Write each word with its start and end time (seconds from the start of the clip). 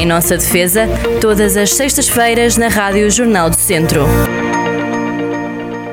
Em 0.00 0.06
nossa 0.06 0.34
defesa, 0.34 0.88
todas 1.20 1.58
as 1.58 1.74
sextas-feiras 1.74 2.56
na 2.56 2.68
Rádio 2.68 3.10
Jornal 3.10 3.50
do 3.50 3.56
Centro. 3.56 4.06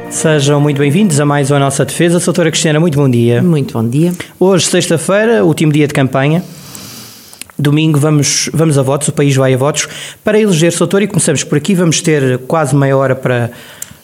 Sejam 0.09 0.61
muito 0.61 0.77
bem-vindos 0.77 1.19
a 1.19 1.25
mais 1.25 1.51
uma 1.51 1.59
Nossa 1.59 1.83
Defesa. 1.83 2.17
Doutora 2.17 2.49
Cristina, 2.49 2.79
muito 2.79 2.97
bom 2.97 3.09
dia. 3.09 3.43
Muito 3.43 3.73
bom 3.73 3.85
dia. 3.85 4.13
Hoje, 4.39 4.65
sexta-feira, 4.67 5.43
último 5.43 5.73
dia 5.73 5.85
de 5.89 5.93
campanha. 5.93 6.41
Domingo 7.59 7.99
vamos, 7.99 8.49
vamos 8.53 8.77
a 8.77 8.81
votos, 8.81 9.09
o 9.09 9.11
país 9.11 9.35
vai 9.35 9.53
a 9.53 9.57
votos 9.57 9.89
para 10.23 10.39
eleger 10.39 10.71
Soutor 10.71 11.01
e 11.01 11.07
começamos 11.07 11.43
por 11.43 11.57
aqui. 11.57 11.75
Vamos 11.75 12.01
ter 12.01 12.37
quase 12.47 12.73
meia 12.73 12.95
hora 12.95 13.13
para, 13.13 13.51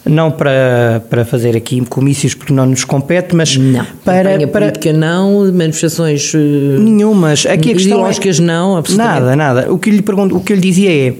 não 0.06 0.32
para, 0.32 1.04
para 1.10 1.24
fazer 1.24 1.56
aqui 1.56 1.80
comícios 1.86 2.34
porque 2.34 2.54
não 2.54 2.66
nos 2.66 2.84
compete, 2.84 3.36
mas 3.36 3.56
não, 3.56 3.86
para, 4.04 4.38
para 4.48 4.66
política 4.66 4.92
não, 4.92 5.52
manifestações 5.52 6.34
uh, 6.34 6.38
nenhumas. 6.38 7.46
Aqui 7.46 7.72
a 7.72 7.74
questão 7.74 7.98
ideológicas 7.98 8.40
é, 8.40 8.42
não, 8.42 8.78
absolutamente. 8.78 9.20
Nada, 9.22 9.36
nada. 9.36 9.74
O 9.74 9.80
que 9.80 9.90
lhe 9.90 10.02
pergunto, 10.02 10.36
o 10.36 10.42
que 10.42 10.52
eu 10.52 10.56
lhe 10.56 10.62
dizia 10.62 11.10
é 11.10 11.14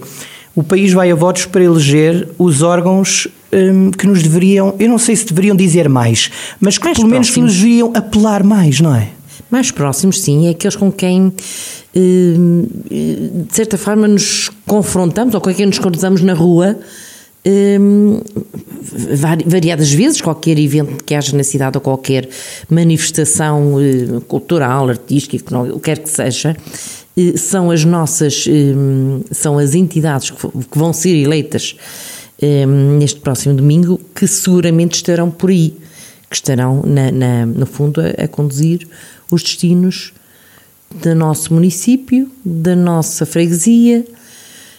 o 0.54 0.62
país 0.62 0.92
vai 0.92 1.10
a 1.10 1.14
votos 1.14 1.46
para 1.46 1.64
eleger 1.64 2.28
os 2.38 2.62
órgãos 2.62 3.26
um, 3.52 3.90
que 3.90 4.06
nos 4.06 4.22
deveriam, 4.22 4.74
eu 4.78 4.88
não 4.88 4.98
sei 4.98 5.16
se 5.16 5.26
deveriam 5.26 5.56
dizer 5.56 5.88
mais, 5.88 6.30
mas 6.60 6.78
que 6.78 6.84
mais 6.84 6.96
pelo 6.96 7.08
próximos. 7.08 7.36
menos 7.36 7.54
nos 7.54 7.62
deveriam 7.62 7.92
apelar 7.94 8.44
mais, 8.44 8.80
não 8.80 8.94
é? 8.94 9.08
Mais 9.50 9.70
próximos, 9.70 10.20
sim, 10.20 10.46
é 10.46 10.50
aqueles 10.50 10.76
com 10.76 10.90
quem 10.90 11.32
hum, 11.96 12.66
de 12.90 13.54
certa 13.54 13.78
forma 13.78 14.06
nos 14.06 14.50
confrontamos 14.66 15.34
ou 15.34 15.40
com 15.40 15.52
quem 15.54 15.66
nos 15.66 15.78
cruzamos 15.78 16.22
na 16.22 16.34
rua 16.34 16.76
hum, 17.46 18.20
variadas 19.46 19.92
vezes, 19.92 20.20
qualquer 20.20 20.58
evento 20.58 21.02
que 21.04 21.14
haja 21.14 21.36
na 21.36 21.44
cidade 21.44 21.76
ou 21.76 21.80
qualquer 21.80 22.28
manifestação 22.68 23.76
hum, 23.76 24.20
cultural, 24.26 24.88
artística, 24.88 25.58
o 25.58 25.74
que 25.74 25.80
quer 25.80 25.98
que 25.98 26.10
seja, 26.10 26.56
são 27.36 27.70
as 27.70 27.84
nossas, 27.84 28.44
são 29.30 29.56
as 29.56 29.74
entidades 29.74 30.30
que 30.30 30.78
vão 30.78 30.92
ser 30.92 31.14
eleitas 31.16 31.76
neste 32.98 33.20
próximo 33.20 33.54
domingo 33.54 34.00
que 34.14 34.26
seguramente 34.26 34.96
estarão 34.96 35.30
por 35.30 35.50
aí, 35.50 35.76
que 36.28 36.34
estarão, 36.34 36.82
na, 36.84 37.12
na 37.12 37.46
no 37.46 37.66
fundo, 37.66 38.00
a, 38.00 38.24
a 38.24 38.28
conduzir 38.28 38.86
os 39.30 39.42
destinos 39.42 40.12
do 40.90 41.14
nosso 41.14 41.52
município, 41.54 42.30
da 42.44 42.74
nossa 42.76 43.24
freguesia, 43.24 44.04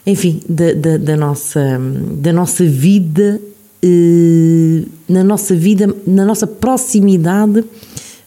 enfim, 0.05 0.41
da, 0.47 0.73
da, 0.73 0.97
da 0.97 1.17
nossa, 1.17 1.79
da 2.17 2.31
nossa 2.31 2.63
vida, 2.65 3.41
eh, 3.81 4.83
na 5.07 5.23
nossa 5.23 5.55
vida, 5.55 5.95
na 6.05 6.25
nossa 6.25 6.45
proximidade 6.45 7.63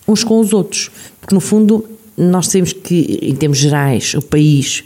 uns 0.07 0.25
com 0.25 0.41
os 0.41 0.53
outros. 0.53 0.91
Porque, 1.21 1.35
no 1.35 1.41
fundo, 1.41 1.85
nós 2.17 2.47
sabemos 2.47 2.73
que, 2.73 3.19
em 3.23 3.35
termos 3.35 3.59
gerais, 3.59 4.15
o 4.15 4.23
país 4.23 4.83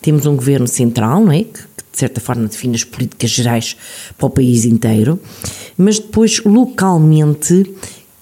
temos 0.00 0.26
um 0.26 0.34
governo 0.34 0.66
central, 0.66 1.24
não 1.24 1.32
é? 1.32 1.44
Que, 1.44 1.60
de 1.92 1.98
certa 1.98 2.20
forma 2.20 2.48
define 2.48 2.74
as 2.74 2.82
políticas 2.82 3.30
gerais 3.30 3.76
para 4.18 4.26
o 4.26 4.30
país 4.30 4.64
inteiro, 4.64 5.20
mas 5.78 6.00
depois 6.00 6.42
localmente 6.44 7.72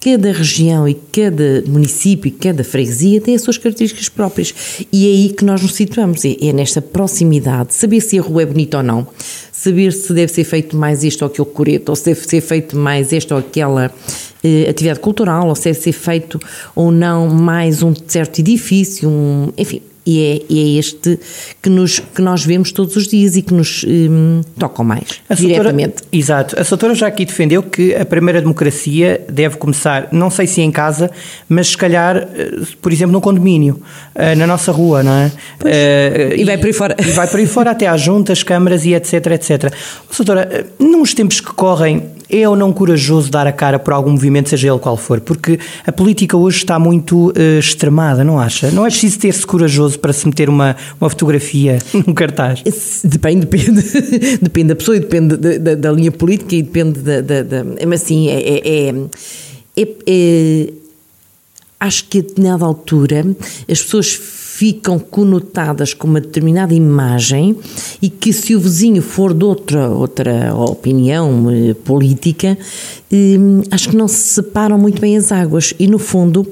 cada 0.03 0.33
região 0.33 0.89
e 0.89 0.95
cada 0.95 1.62
município 1.64 2.28
e 2.28 2.33
cada 2.33 2.64
freguesia 2.64 3.20
tem 3.20 3.36
as 3.36 3.42
suas 3.42 3.56
características 3.56 4.09
próprias. 4.09 4.53
E 4.92 5.06
é 5.06 5.11
aí 5.11 5.28
que 5.28 5.44
nós 5.44 5.62
nos 5.62 5.75
situamos, 5.75 6.25
é, 6.25 6.36
é 6.41 6.53
nesta 6.53 6.83
proximidade, 6.83 7.72
saber 7.72 8.00
se 8.00 8.19
a 8.19 8.22
rua 8.22 8.42
é 8.42 8.47
bonita 8.47 8.78
ou 8.78 8.83
não, 8.83 9.06
saber 9.53 9.92
se 9.92 10.12
deve 10.12 10.33
ser 10.33 10.42
feito 10.42 10.77
mais 10.77 11.05
este 11.05 11.22
ou 11.22 11.31
aquele 11.31 11.48
coreto, 11.48 11.91
ou 11.91 11.97
se 11.97 12.06
deve 12.06 12.20
ser 12.27 12.41
feito 12.41 12.77
mais 12.77 13.12
esta 13.12 13.36
ou 13.36 13.41
aquela 13.41 13.94
eh, 14.42 14.69
atividade 14.69 14.98
cultural, 14.98 15.47
ou 15.47 15.55
se 15.55 15.64
deve 15.64 15.78
ser 15.78 15.92
feito 15.92 16.41
ou 16.75 16.91
não 16.91 17.28
mais 17.28 17.81
um 17.81 17.94
certo 18.09 18.41
edifício, 18.41 19.09
um, 19.09 19.53
enfim, 19.56 19.81
e 20.05 20.20
é, 20.20 20.53
e 20.53 20.77
é, 20.77 20.78
este 20.78 21.19
que, 21.61 21.70
nos, 21.70 22.00
que 22.00 22.20
nós 22.20 22.45
vemos 22.45 22.72
todos 22.72 22.97
os 22.97 23.06
dias 23.06 23.36
e 23.36 23.42
que 23.42 23.55
nos 23.55 23.84
hum, 23.84 24.41
tocam 24.59 24.84
mais, 24.84 25.20
a 25.28 25.34
diretamente. 25.34 26.00
Soutora, 26.00 26.09
exato. 26.12 26.61
A 26.61 26.64
Soutora 26.64 26.94
já 26.94 27.06
aqui 27.06 27.25
defendeu 27.25 27.62
que 27.62 27.94
a 27.94 28.04
primeira 28.04 28.41
democracia 28.41 29.25
deve 29.31 29.56
começar, 29.56 30.09
não 30.10 30.31
sei 30.31 30.47
se 30.47 30.60
em 30.60 30.71
casa, 30.71 31.10
mas 31.49 31.69
se 31.69 31.77
calhar, 31.77 32.16
eh, 32.16 32.62
por 32.81 32.93
exemplo, 32.93 33.12
no 33.12 33.21
condomínio, 33.21 33.81
eh, 34.15 34.34
na 34.34 34.47
nossa 34.47 34.72
rua, 34.72 35.03
não 35.03 35.12
é? 35.12 35.32
Pois, 35.59 35.75
uh, 35.75 36.34
e 36.37 36.44
vai 36.44 36.59
por 36.59 36.66
aí 36.66 36.72
fora. 36.72 36.97
E 36.98 37.10
vai 37.12 37.28
por 37.28 37.38
aí 37.38 37.47
fora 37.47 37.71
até 37.71 37.87
às 37.87 38.00
juntas, 38.00 38.43
câmaras 38.43 38.84
e 38.84 38.94
etc, 38.94 39.27
etc. 39.27 39.72
Soutora, 40.10 40.66
nos 40.78 41.15
tempos 41.15 41.41
que 41.41 41.53
correm, 41.53 42.10
é 42.32 42.48
ou 42.48 42.56
não 42.56 42.72
corajoso 42.72 43.31
dar 43.31 43.47
a 43.47 43.53
cara 43.53 43.78
por 43.78 43.93
algum 43.93 44.10
movimento, 44.10 44.48
seja 44.48 44.69
ele 44.69 44.78
qual 44.78 44.97
for? 44.97 45.20
Porque 45.20 45.59
a 45.87 45.93
política 45.93 46.37
hoje 46.37 46.56
está 46.59 46.78
muito 46.78 47.28
uh, 47.28 47.59
extremada, 47.59 48.25
não 48.25 48.41
acha? 48.41 48.70
Não 48.70 48.87
é 48.87 48.88
preciso 48.88 49.19
ter-se 49.19 49.47
corajoso 49.47 49.98
para 49.98 50.12
se 50.15 50.26
meter 50.26 50.48
uma, 50.48 50.75
uma 50.98 51.10
fotografia 51.10 51.78
num 52.06 52.15
cartaz? 52.15 52.62
Depende, 53.04 53.47
depende. 53.47 53.82
depende 54.41 54.69
da 54.69 54.76
pessoa 54.76 54.97
e 54.97 55.00
depende 55.00 55.37
da, 55.37 55.59
da, 55.59 55.75
da 55.75 55.92
linha 55.92 56.10
política 56.10 56.54
e 56.54 56.62
depende 56.62 57.00
da. 57.00 57.21
da, 57.21 57.42
da 57.42 57.65
mas 57.87 58.03
assim, 58.03 58.28
é, 58.28 58.59
é, 58.59 58.94
é, 59.76 59.88
é, 60.06 60.72
acho 61.78 62.09
que 62.09 62.19
a 62.19 62.22
determinada 62.22 62.65
altura 62.65 63.26
as 63.71 63.82
pessoas 63.82 64.41
ficam 64.62 64.97
conotadas 64.97 65.93
com 65.93 66.06
uma 66.06 66.21
determinada 66.21 66.73
imagem 66.73 67.56
e 68.00 68.09
que 68.09 68.33
se 68.33 68.55
o 68.55 68.61
vizinho 68.61 69.03
for 69.03 69.34
de 69.34 69.45
outra, 69.45 69.89
outra 69.89 70.55
opinião 70.55 71.50
eh, 71.50 71.75
política, 71.75 72.56
eh, 73.11 73.37
acho 73.72 73.89
que 73.89 73.97
não 73.97 74.06
se 74.06 74.34
separam 74.34 74.78
muito 74.78 75.01
bem 75.01 75.17
as 75.17 75.33
águas. 75.33 75.75
E 75.81 75.89
no 75.89 75.99
fundo 75.99 76.47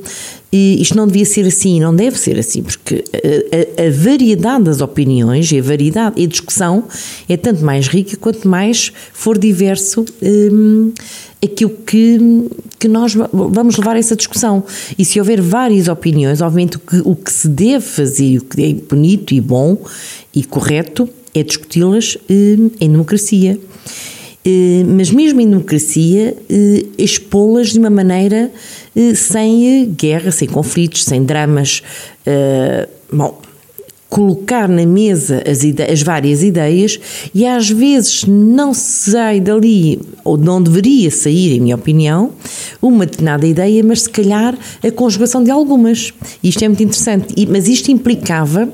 e 0.53 0.83
isto 0.83 0.97
não 0.97 1.07
devia 1.07 1.25
ser 1.25 1.47
assim, 1.47 1.79
não 1.79 1.95
deve 1.95 2.19
ser 2.19 2.39
assim, 2.39 2.63
porque 2.63 3.05
a, 3.15 3.87
a, 3.87 3.91
variedade 3.91 4.65
das 4.65 4.81
opiniões 4.81 5.51
e 5.53 5.59
a 5.59 5.63
variedade 5.63 6.21
e 6.21 6.25
a 6.25 6.27
discussão 6.27 6.85
é 7.29 7.37
tanto 7.37 7.65
mais 7.65 7.87
rica 7.87 8.17
quanto 8.17 8.49
mais 8.49 8.93
for 9.13 9.39
diverso 9.39 10.05
hum, 10.21 10.93
aquilo 11.43 11.71
que, 11.87 12.19
que 12.81 12.89
nós 12.89 13.15
vamos 13.15 13.77
levar 13.77 13.95
a 13.95 13.99
essa 14.01 14.17
discussão. 14.17 14.65
E 14.99 15.05
se 15.05 15.21
houver 15.21 15.41
várias 15.41 15.87
opiniões, 15.87 16.41
obviamente 16.41 16.77
o 16.79 16.81
que, 16.81 17.01
o 17.05 17.15
que 17.15 17.33
se 17.33 17.49
deve 17.49 17.85
fazer, 17.85 18.39
o 18.39 18.45
que 18.45 18.63
é 18.63 18.75
bonito 18.75 19.33
e 19.33 19.41
bom 19.41 19.79
e 20.35 20.43
correto, 20.43 21.09
é 21.33 21.45
discuti-las 21.45 22.19
hum, 22.29 22.71
em 22.81 22.91
democracia. 22.91 23.57
Eh, 24.45 24.85
mas 24.87 25.11
mesmo 25.11 25.41
em 25.41 25.49
democracia, 25.49 26.37
eh, 26.49 26.87
expô-las 26.97 27.69
de 27.69 27.79
uma 27.79 27.91
maneira 27.91 28.51
eh, 28.97 29.15
sem 29.15 29.95
guerra, 29.97 30.31
sem 30.31 30.49
conflitos, 30.49 31.05
sem 31.05 31.25
dramas. 31.25 31.83
Bom, 33.13 33.41
colocar 34.09 34.69
na 34.69 34.87
mesa 34.87 35.43
as, 35.49 35.61
as, 35.91 36.03
várias 36.03 36.43
ideias 36.43 36.99
e 37.35 37.47
às 37.47 37.71
vezes 37.71 38.25
não 38.25 38.73
sai 38.73 39.41
dali, 39.41 40.01
ou 40.25 40.37
não 40.37 40.63
deveria 40.63 41.11
sair, 41.11 41.57
em 41.57 41.61
minha 41.61 41.77
opinião, 41.77 42.33
uma 42.81 43.07
determinada 43.07 43.47
ideia, 43.47 43.83
mas 43.85 44.03
se 44.03 44.11
calhar 44.11 44.57
a 44.83 44.91
conjugação 44.91 45.43
de 45.43 45.51
algumas. 45.51 46.13
Isto 46.43 46.65
é 46.65 46.69
muito 46.69 46.83
interessante, 46.83 47.47
mas 47.49 47.69
isto 47.69 47.91
implicava 47.91 48.69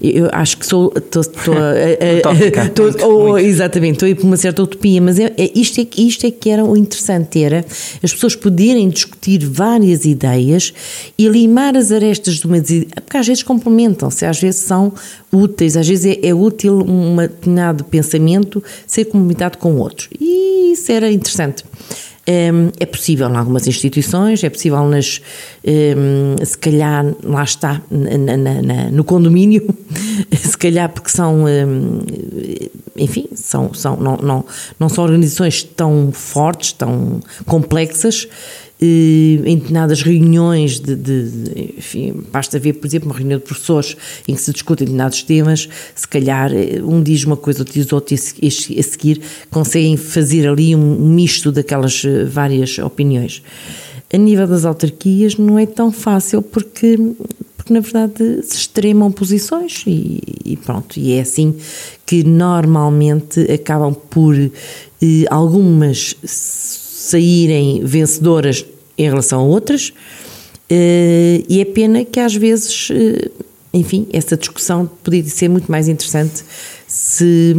eu 0.00 0.28
acho 0.32 0.58
que 0.58 0.66
sou. 0.66 0.92
Estou, 0.94 1.22
estou 1.22 1.54
a, 1.54 3.06
ou, 3.06 3.38
exatamente, 3.38 3.94
estou 3.94 4.06
a 4.06 4.10
ir 4.10 4.14
por 4.14 4.24
uma 4.24 4.36
certa 4.36 4.62
utopia, 4.62 5.00
mas 5.00 5.18
é, 5.18 5.32
é, 5.36 5.50
isto, 5.54 5.80
é, 5.80 5.86
isto 5.96 6.26
é 6.26 6.30
que 6.30 6.50
era 6.50 6.64
o 6.64 6.76
interessante: 6.76 7.42
era 7.42 7.64
as 8.02 8.12
pessoas 8.12 8.34
poderem 8.34 8.88
discutir 8.88 9.44
várias 9.44 10.04
ideias 10.04 10.72
e 11.18 11.28
limar 11.28 11.76
as 11.76 11.92
arestas 11.92 12.34
de 12.34 12.46
uma 12.46 12.56
porque 12.60 13.16
às 13.16 13.26
vezes 13.26 13.42
complementam-se, 13.42 14.24
às 14.24 14.40
vezes 14.40 14.60
são 14.60 14.92
úteis, 15.32 15.76
às 15.76 15.86
vezes 15.86 16.16
é, 16.22 16.28
é 16.28 16.34
útil 16.34 16.84
um 16.86 17.16
determinado 17.16 17.84
pensamento 17.84 18.62
ser 18.86 19.06
comunicado 19.06 19.58
com 19.58 19.76
outros. 19.76 20.08
E 20.20 20.72
isso 20.72 20.90
era 20.90 21.10
interessante. 21.10 21.64
É 22.28 22.86
possível 22.86 23.28
em 23.28 23.36
algumas 23.36 23.68
instituições, 23.68 24.42
é 24.42 24.50
possível 24.50 24.84
nas, 24.88 25.20
se 26.44 26.58
calhar, 26.58 27.14
lá 27.22 27.44
está, 27.44 27.80
na, 27.88 28.36
na, 28.36 28.62
na, 28.62 28.90
no 28.90 29.04
condomínio, 29.04 29.72
se 30.34 30.58
calhar 30.58 30.88
porque 30.88 31.08
são, 31.08 31.44
enfim, 32.96 33.28
são, 33.32 33.72
são, 33.72 33.96
não, 33.96 34.16
não, 34.16 34.44
não 34.78 34.88
são 34.88 35.04
organizações 35.04 35.62
tão 35.62 36.10
fortes, 36.10 36.72
tão 36.72 37.20
complexas, 37.46 38.26
em 38.80 39.54
determinadas 39.56 40.02
reuniões 40.02 40.78
de, 40.78 40.94
de, 40.94 41.30
de, 41.30 41.74
enfim, 41.78 42.22
basta 42.30 42.58
ver, 42.58 42.74
por 42.74 42.86
exemplo, 42.86 43.08
uma 43.08 43.16
reunião 43.16 43.38
de 43.38 43.44
professores 43.44 43.96
em 44.28 44.34
que 44.34 44.40
se 44.40 44.52
discutem 44.52 44.84
determinados 44.84 45.22
temas, 45.22 45.68
se 45.94 46.06
calhar 46.06 46.52
eh, 46.52 46.82
um 46.82 47.02
diz 47.02 47.24
uma 47.24 47.36
coisa, 47.36 47.60
outro 47.60 47.72
diz 47.72 47.90
outra 47.92 48.14
e 48.14 48.78
a 48.78 48.82
seguir 48.82 49.20
conseguem 49.50 49.96
fazer 49.96 50.46
ali 50.46 50.76
um 50.76 51.08
misto 51.08 51.50
daquelas 51.50 52.04
eh, 52.04 52.24
várias 52.24 52.78
opiniões. 52.78 53.42
A 54.12 54.18
nível 54.18 54.46
das 54.46 54.64
autarquias 54.64 55.36
não 55.36 55.58
é 55.58 55.66
tão 55.66 55.90
fácil 55.90 56.42
porque, 56.42 56.98
porque 57.56 57.72
na 57.72 57.80
verdade 57.80 58.42
se 58.42 58.56
extremam 58.56 59.10
posições 59.10 59.84
e, 59.86 60.20
e 60.44 60.56
pronto, 60.56 60.98
e 60.98 61.14
é 61.14 61.20
assim 61.20 61.54
que 62.04 62.22
normalmente 62.22 63.40
acabam 63.50 63.94
por 63.94 64.36
eh, 64.36 65.24
algumas 65.30 66.14
saírem 67.06 67.84
vencedoras 67.84 68.64
em 68.98 69.08
relação 69.08 69.40
a 69.40 69.44
outras, 69.44 69.92
eh, 70.68 71.42
e 71.48 71.60
é 71.60 71.64
pena 71.64 72.04
que 72.04 72.18
às 72.18 72.34
vezes, 72.34 72.88
eh, 72.90 73.30
enfim, 73.72 74.06
essa 74.12 74.36
discussão 74.36 74.90
poderia 75.04 75.28
ser 75.30 75.48
muito 75.48 75.70
mais 75.70 75.88
interessante 75.88 76.42
se, 76.86 77.54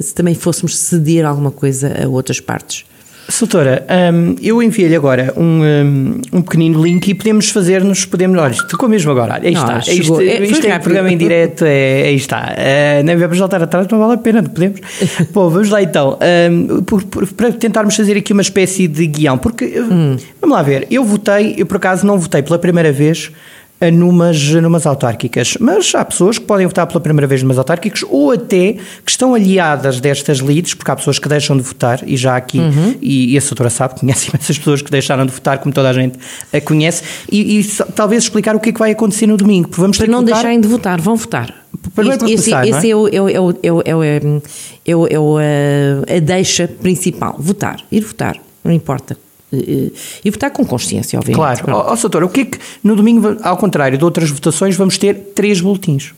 se 0.00 0.14
também 0.14 0.34
fôssemos 0.34 0.76
ceder 0.76 1.24
alguma 1.24 1.50
coisa 1.50 2.04
a 2.04 2.08
outras 2.08 2.40
partes. 2.40 2.84
Soutora, 3.32 3.86
um, 4.12 4.36
eu 4.42 4.62
enviei-lhe 4.62 4.94
agora 4.94 5.32
um, 5.36 5.62
um, 5.62 6.20
um, 6.34 6.42
pequenino 6.42 6.82
link 6.84 7.08
e 7.08 7.14
podemos 7.14 7.48
fazer-nos, 7.48 8.04
podemos, 8.04 8.38
olha, 8.38 8.54
tocou 8.68 8.88
mesmo 8.88 9.10
agora, 9.10 9.40
aí 9.42 9.54
está, 9.54 9.72
não, 9.72 9.78
isto, 9.78 10.20
é, 10.20 10.42
isto 10.42 10.66
é 10.66 10.78
programa 10.78 11.10
em 11.10 11.16
direto, 11.16 11.64
é, 11.64 12.02
aí 12.02 12.14
está, 12.14 12.52
uh, 12.52 13.02
nem 13.02 13.16
vamos 13.16 13.38
voltar 13.38 13.62
atrás, 13.62 13.88
não 13.88 13.98
vale 13.98 14.14
a 14.14 14.18
pena, 14.18 14.42
não 14.42 14.50
podemos. 14.50 14.80
Bom, 15.32 15.48
vamos 15.48 15.70
lá 15.70 15.82
então, 15.82 16.18
um, 16.50 16.82
por, 16.82 17.02
por, 17.04 17.26
para 17.32 17.50
tentarmos 17.52 17.96
fazer 17.96 18.18
aqui 18.18 18.34
uma 18.34 18.42
espécie 18.42 18.86
de 18.86 19.06
guião, 19.06 19.38
porque, 19.38 19.64
hum. 19.80 20.16
vamos 20.38 20.54
lá 20.54 20.62
ver, 20.62 20.86
eu 20.90 21.02
votei, 21.02 21.54
eu 21.56 21.64
por 21.64 21.78
acaso 21.78 22.06
não 22.06 22.18
votei 22.18 22.42
pela 22.42 22.58
primeira 22.58 22.92
vez 22.92 23.32
numas, 23.90 24.40
numas 24.54 24.86
autárquicas. 24.86 25.56
Mas 25.60 25.94
há 25.94 26.04
pessoas 26.04 26.38
que 26.38 26.44
podem 26.44 26.66
votar 26.66 26.86
pela 26.86 27.00
primeira 27.00 27.26
vez 27.26 27.42
numas 27.42 27.58
autárquicas 27.58 28.04
ou 28.08 28.32
até 28.32 28.74
que 29.04 29.10
estão 29.10 29.34
aliadas 29.34 30.00
destas 30.00 30.40
leads, 30.40 30.74
porque 30.74 30.90
há 30.90 30.96
pessoas 30.96 31.18
que 31.18 31.28
deixam 31.28 31.56
de 31.56 31.62
votar, 31.62 32.00
e 32.06 32.16
já 32.16 32.36
aqui, 32.36 32.58
uhum. 32.58 32.94
e, 33.00 33.34
e 33.34 33.38
a 33.38 33.40
doutora 33.40 33.70
sabe, 33.70 33.98
conhece 34.00 34.28
imensas 34.30 34.58
pessoas 34.58 34.82
que 34.82 34.90
deixaram 34.90 35.26
de 35.26 35.32
votar, 35.32 35.58
como 35.58 35.74
toda 35.74 35.90
a 35.90 35.92
gente 35.92 36.18
a 36.52 36.60
conhece, 36.60 37.02
e, 37.30 37.60
e 37.60 37.64
talvez 37.94 38.24
explicar 38.24 38.54
o 38.54 38.60
que 38.60 38.70
é 38.70 38.72
que 38.72 38.78
vai 38.78 38.92
acontecer 38.92 39.26
no 39.26 39.36
domingo. 39.36 39.68
Vamos 39.72 39.98
Para 39.98 40.06
não 40.06 40.22
deixarem 40.22 40.60
de 40.60 40.68
votar, 40.68 41.00
vão 41.00 41.16
votar. 41.16 41.54
Isto, 41.98 42.26
esse, 42.28 42.50
começar, 42.50 42.68
esse 42.68 42.86
é? 42.86 42.90
é, 42.90 42.94
é, 42.94 43.02
é, 43.02 43.38
é, 43.94 44.22
é, 44.86 45.14
é, 45.14 45.18
o, 45.18 45.36
a 45.38 46.18
deixa 46.20 46.68
principal, 46.68 47.36
votar, 47.38 47.80
ir 47.90 48.04
votar, 48.04 48.36
não 48.64 48.72
importa 48.72 49.16
e 49.52 50.30
votar 50.30 50.50
com 50.50 50.64
consciência, 50.64 51.18
obviamente. 51.18 51.60
Claro. 51.60 51.86
Ó, 51.86 51.94
oh, 51.94 52.24
o 52.24 52.28
que 52.28 52.40
é 52.40 52.44
que 52.46 52.58
no 52.82 52.96
domingo, 52.96 53.36
ao 53.42 53.56
contrário 53.56 53.98
de 53.98 54.04
outras 54.04 54.30
votações, 54.30 54.76
vamos 54.76 54.96
ter 54.96 55.14
três 55.34 55.60
boletins? 55.60 56.14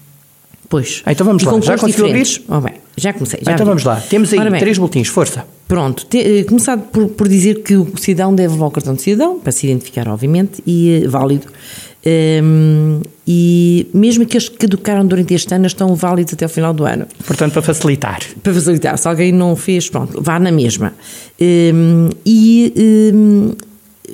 Pois. 0.69 1.03
Ah, 1.05 1.13
então 1.13 1.27
vamos 1.27 1.43
lá. 1.43 1.61
Já 1.61 1.79
conseguiu 1.79 2.07
abrir? 2.07 2.43
Oh, 2.49 2.61
bem, 2.61 2.75
já 2.97 3.13
comecei. 3.13 3.41
Já 3.43 3.53
então 3.53 3.67
vamos 3.67 3.85
lá. 3.85 4.01
Temos 4.09 4.33
aí 4.33 4.59
três 4.59 4.79
boletins. 4.79 5.09
Força. 5.09 5.45
Pronto. 5.69 6.07
Te, 6.07 6.19
eh, 6.19 6.45
começado 6.45 6.83
por, 6.91 7.09
por, 7.09 7.29
dizer 7.29 7.63
que 7.63 7.77
o 7.77 7.93
cidadão 7.97 8.35
deve 8.35 8.55
levar 8.55 8.67
o 8.67 8.71
cartão 8.71 8.95
de 8.95 9.03
cidadão, 9.03 9.39
para 9.39 9.53
se 9.53 9.67
identificar, 9.67 10.09
obviamente, 10.09 10.63
e 10.67 11.05
válido. 11.07 11.47
Um, 12.07 13.01
e 13.27 13.87
mesmo 13.95 14.25
aqueles 14.25 14.49
que 14.49 14.59
caducaram 14.59 15.07
durante 15.07 15.33
este 15.33 15.55
ano 15.55 15.67
estão 15.67 15.95
válidos 15.95 16.35
até 16.35 16.45
o 16.45 16.49
final 16.49 16.75
do 16.75 16.85
ano. 16.85 17.07
Portanto, 17.27 17.53
para 17.53 17.63
facilitar. 17.63 18.21
Para 18.43 18.53
facilitar. 18.53 18.99
Se 18.99 19.09
alguém 19.09 19.33
não 19.33 19.57
fez, 19.57 19.89
pronto, 19.89 20.21
vá 20.21 20.39
na 20.39 20.53
mesma. 20.53 20.93
Um, 21.41 22.11
e. 22.27 22.73
Um, 23.15 23.53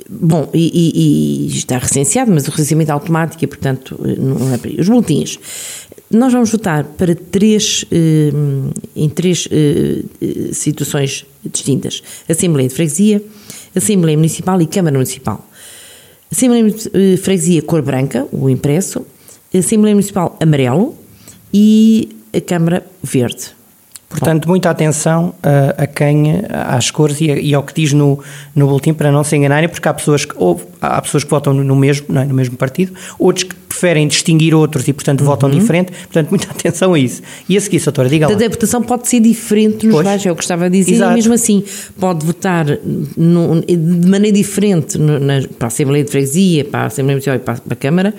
bom, 0.09 0.49
e, 0.53 0.71
e, 0.73 1.47
e, 1.47 1.57
está 1.57 1.77
recenseado, 1.77 2.31
mas 2.31 2.47
o 2.47 2.51
recenseamento 2.51 2.93
automático, 2.93 3.43
e, 3.43 3.47
portanto, 3.47 3.99
não 4.17 4.53
é 4.53 4.57
para 4.57 4.71
Os 4.79 4.87
boletins. 4.87 5.37
Nós 6.09 6.31
vamos 6.31 6.51
votar 6.51 6.83
para 6.83 7.15
três, 7.15 7.85
em 8.95 9.09
três 9.09 9.47
eh, 9.49 10.03
situações 10.51 11.25
distintas: 11.45 12.03
Assembleia 12.27 12.67
de 12.67 12.75
Freguesia, 12.75 13.23
Assembleia 13.73 14.17
Municipal 14.17 14.61
e 14.61 14.67
Câmara 14.67 14.97
Municipal. 14.97 15.47
Assembleia 16.31 16.63
de 16.71 17.17
Freguesia 17.17 17.61
cor 17.61 17.81
branca, 17.81 18.25
o 18.31 18.49
impresso, 18.49 19.05
Assembleia 19.53 19.93
Municipal 19.93 20.37
amarelo 20.39 20.95
e 21.53 22.15
a 22.33 22.39
Câmara 22.39 22.85
verde. 23.03 23.51
Portanto, 24.07 24.47
muita 24.47 24.69
atenção 24.69 25.33
a, 25.41 25.83
a 25.83 25.87
quem, 25.87 26.43
às 26.49 26.91
cores 26.91 27.19
e, 27.21 27.31
a, 27.31 27.35
e, 27.35 27.53
ao 27.53 27.63
que 27.63 27.73
diz 27.73 27.93
no, 27.93 28.19
no 28.53 28.67
boletim 28.67 28.93
para 28.93 29.11
não 29.11 29.23
se 29.23 29.35
enganarem, 29.37 29.69
porque 29.69 29.87
há 29.87 29.93
pessoas 29.93 30.25
que, 30.25 30.33
ou, 30.37 30.61
há 30.81 31.01
pessoas 31.01 31.23
que 31.23 31.29
votam 31.29 31.53
no 31.53 31.75
mesmo, 31.75 32.07
não 32.09 32.21
é, 32.21 32.25
no 32.25 32.33
mesmo 32.33 32.57
partido, 32.57 32.93
outros 33.17 33.45
que 33.45 33.55
preferem 33.81 34.07
distinguir 34.07 34.53
outros 34.53 34.87
e, 34.87 34.93
portanto, 34.93 35.21
uhum. 35.21 35.25
votam 35.25 35.49
diferente. 35.49 35.91
Portanto, 35.91 36.29
muita 36.29 36.49
atenção 36.53 36.93
a 36.93 36.99
isso. 36.99 37.23
E 37.49 37.57
a 37.57 37.61
seguir, 37.61 37.81
doutora, 37.81 38.07
diga 38.07 38.27
lá. 38.27 38.33
A 38.33 38.49
votação 38.49 38.83
pode 38.83 39.07
ser 39.07 39.19
diferente 39.19 39.87
nos 39.87 40.03
vários, 40.03 40.25
é 40.25 40.31
o 40.31 40.35
que 40.35 40.43
estava 40.43 40.65
a 40.65 40.69
dizer, 40.69 40.93
Exato. 40.93 41.11
e 41.11 41.15
mesmo 41.15 41.33
assim 41.33 41.63
pode 41.99 42.25
votar 42.25 42.65
no, 43.17 43.61
de 43.61 44.07
maneira 44.07 44.37
diferente 44.37 44.97
no, 44.97 45.19
na, 45.19 45.41
para 45.57 45.65
a 45.65 45.67
Assembleia 45.67 46.03
de 46.03 46.11
Freguesia, 46.11 46.63
para 46.65 46.81
a 46.81 46.85
Assembleia 46.85 47.15
Municipal 47.15 47.35
e 47.35 47.39
para, 47.39 47.55
para 47.55 47.73
a 47.73 47.75
Câmara. 47.75 48.13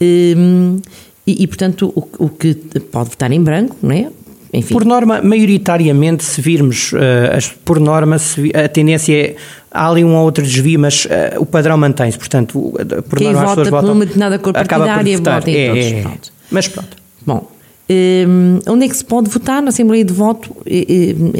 Um, 0.00 0.80
e, 1.26 1.42
e, 1.42 1.46
portanto, 1.46 1.92
o, 1.94 2.24
o, 2.24 2.28
que 2.28 2.54
pode 2.90 3.10
votar 3.10 3.32
em 3.32 3.42
branco, 3.42 3.76
não 3.82 3.92
é? 3.92 4.08
enfim. 4.52 4.72
Por 4.72 4.84
norma, 4.84 5.20
maioritariamente, 5.22 6.24
se 6.24 6.40
virmos, 6.40 6.92
uh, 6.92 7.36
as, 7.36 7.48
por 7.48 7.78
norma, 7.78 8.18
se, 8.18 8.50
a 8.54 8.68
tendência 8.68 9.14
é. 9.14 9.36
Há 9.70 9.88
ali 9.88 10.04
um 10.04 10.14
ou 10.14 10.24
outro 10.24 10.42
desvio, 10.42 10.80
mas 10.80 11.04
uh, 11.04 11.08
o 11.38 11.46
padrão 11.46 11.76
mantém-se. 11.76 12.18
Portanto, 12.18 12.72
por 13.08 13.18
Quem 13.18 13.32
norma, 13.32 13.48
vota 13.48 13.60
as 13.60 13.66
pessoas 13.66 13.84
por 13.84 13.92
uma 13.92 14.04
determinada 14.06 14.38
cor 14.38 14.52
partidária 14.52 15.18
vota 15.18 15.50
em 15.50 15.56
é, 15.56 15.68
todos. 15.68 15.84
É, 15.84 16.00
é. 16.00 16.16
Mas 16.50 16.68
pronto. 16.68 16.96
Bom, 17.26 17.36
um, 17.36 17.48
ehm, 17.88 18.60
onde 18.66 18.86
é 18.86 18.88
que 18.88 18.96
se 18.96 19.04
pode 19.04 19.28
votar 19.28 19.62
na 19.62 19.68
Assembleia 19.68 20.04
de 20.04 20.12
Voto? 20.12 20.56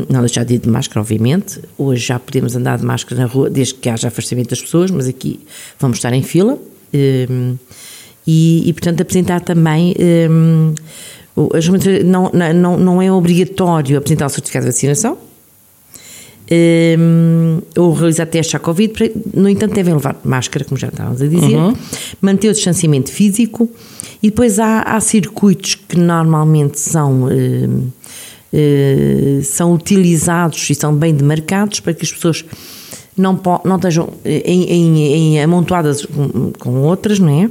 Não 0.10 0.22
deixar 0.22 0.44
de 0.44 0.56
ir 0.56 0.60
de 0.60 0.70
máscara, 0.70 1.01
obviamente. 1.01 1.60
Hoje 1.77 2.08
já 2.08 2.20
podemos 2.20 2.56
andar 2.56 2.77
de 2.77 2.86
máscara 2.86 3.22
na 3.22 3.27
rua, 3.27 3.50
desde 3.50 3.75
que 3.75 3.89
haja 3.89 4.08
afastamento 4.08 4.50
das 4.50 4.62
pessoas, 4.62 4.89
mas 4.89 5.08
aqui 5.08 5.39
vamos 5.80 5.98
estar 5.98 6.13
em 6.13 6.24
fila. 6.24 6.58
E, 8.25 8.63
e 8.65 8.74
portanto, 8.74 9.01
apresentar 9.01 9.42
também. 9.42 9.94
Não, 12.06 12.32
não, 12.53 12.77
não 12.77 13.01
é 13.01 13.12
obrigatório 13.12 13.98
apresentar 13.98 14.27
o 14.27 14.30
certificado 14.30 14.65
de 14.65 14.72
vacinação, 14.72 15.18
um, 17.00 17.62
ou 17.77 17.93
realizar 17.93 18.25
testes 18.25 18.55
à 18.55 18.60
Covid, 18.60 18.93
no 19.33 19.50
entanto 19.50 19.74
devem 19.74 19.93
levar 19.93 20.19
máscara, 20.24 20.65
como 20.65 20.77
já 20.77 20.88
estávamos 20.88 21.22
a 21.22 21.27
dizer, 21.27 21.55
uhum. 21.55 21.74
manter 22.22 22.50
o 22.50 22.53
distanciamento 22.53 23.12
físico 23.12 23.69
e 24.22 24.29
depois 24.29 24.60
há, 24.60 24.81
há 24.81 25.00
circuitos 25.00 25.75
que 25.75 25.98
normalmente 25.98 26.79
são 26.79 27.27
eh, 28.55 29.41
são 29.43 29.74
utilizados 29.74 30.69
e 30.69 30.75
são 30.75 30.93
bem 30.93 31.12
demarcados 31.13 31.79
para 31.79 31.91
que 31.91 32.05
as 32.05 32.12
pessoas 32.12 32.45
não, 33.17 33.39
não 33.65 33.77
estejam 33.77 34.10
em, 34.24 34.63
em, 34.65 35.07
em 35.15 35.41
amontoadas 35.41 36.05
com, 36.05 36.51
com, 36.60 36.81
outras, 36.81 37.17
não 37.17 37.29
é? 37.29 37.50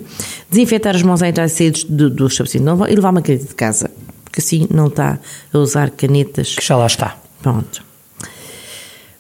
Desinfetar 0.49 0.95
as 0.95 1.03
mãos 1.03 1.21
à 1.21 1.29
entrada 1.29 1.51
e 1.51 1.53
sair 1.53 1.73
do, 1.89 2.09
do 2.09 2.27
estabelecimento 2.29 2.87
e 2.89 2.95
levar 2.95 3.11
uma 3.11 3.21
caneta 3.21 3.47
de 3.47 3.55
casa, 3.55 3.91
porque 4.23 4.41
assim 4.41 4.69
não 4.71 4.87
está 4.87 5.19
a 5.53 5.59
usar 5.59 5.91
canetas. 5.91 6.55
Que 6.55 6.65
já 6.65 6.77
lá 6.77 6.87
está. 6.87 7.17
Pronto. 7.43 7.92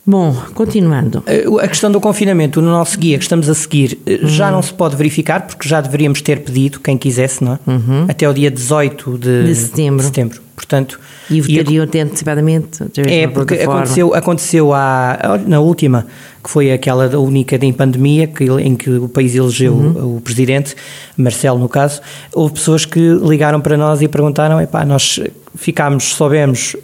Bom, 0.04 0.34
continuando. 0.54 1.22
Eh, 1.26 1.44
a 1.60 1.68
questão 1.68 1.90
do 1.90 2.00
confinamento, 2.00 2.60
no 2.60 2.70
nosso 2.70 2.98
guia 2.98 3.16
que 3.16 3.22
estamos 3.22 3.48
a 3.48 3.54
seguir, 3.54 3.98
eh, 4.04 4.18
já 4.24 4.46
uhum. 4.46 4.54
não 4.54 4.62
se 4.62 4.72
pode 4.72 4.96
verificar, 4.96 5.46
porque 5.46 5.68
já 5.68 5.80
deveríamos 5.80 6.20
ter 6.20 6.40
pedido, 6.40 6.80
quem 6.80 6.98
quisesse, 6.98 7.42
não 7.44 7.52
é? 7.52 7.58
Uhum. 7.70 8.06
Até 8.08 8.28
o 8.28 8.34
dia 8.34 8.50
18 8.50 9.16
de, 9.16 9.44
de 9.44 9.54
setembro. 9.54 9.98
De 9.98 10.04
setembro. 10.04 10.42
Portanto, 10.56 10.98
e 11.30 11.40
votariam 11.40 11.84
até 11.84 12.00
antecipadamente? 12.00 12.82
É, 13.06 13.26
porque 13.26 13.54
aconteceu, 13.54 14.14
aconteceu 14.14 14.74
à, 14.74 15.40
na 15.46 15.60
última, 15.60 16.06
que 16.42 16.50
foi 16.50 16.72
aquela 16.72 17.06
única 17.18 17.56
em 17.64 17.72
pandemia, 17.72 18.26
que, 18.26 18.44
em 18.44 18.76
que 18.76 18.90
o 18.90 19.08
país 19.08 19.34
elegeu 19.34 19.72
uhum. 19.72 20.16
o 20.16 20.20
presidente, 20.20 20.74
Marcelo 21.16 21.58
no 21.58 21.68
caso, 21.68 22.00
houve 22.32 22.54
pessoas 22.54 22.84
que 22.84 23.00
ligaram 23.00 23.60
para 23.60 23.76
nós 23.76 24.02
e 24.02 24.08
perguntaram, 24.08 24.60
epá, 24.60 24.84
nós 24.84 25.20
ficámos, 25.54 26.04
soubemos 26.14 26.76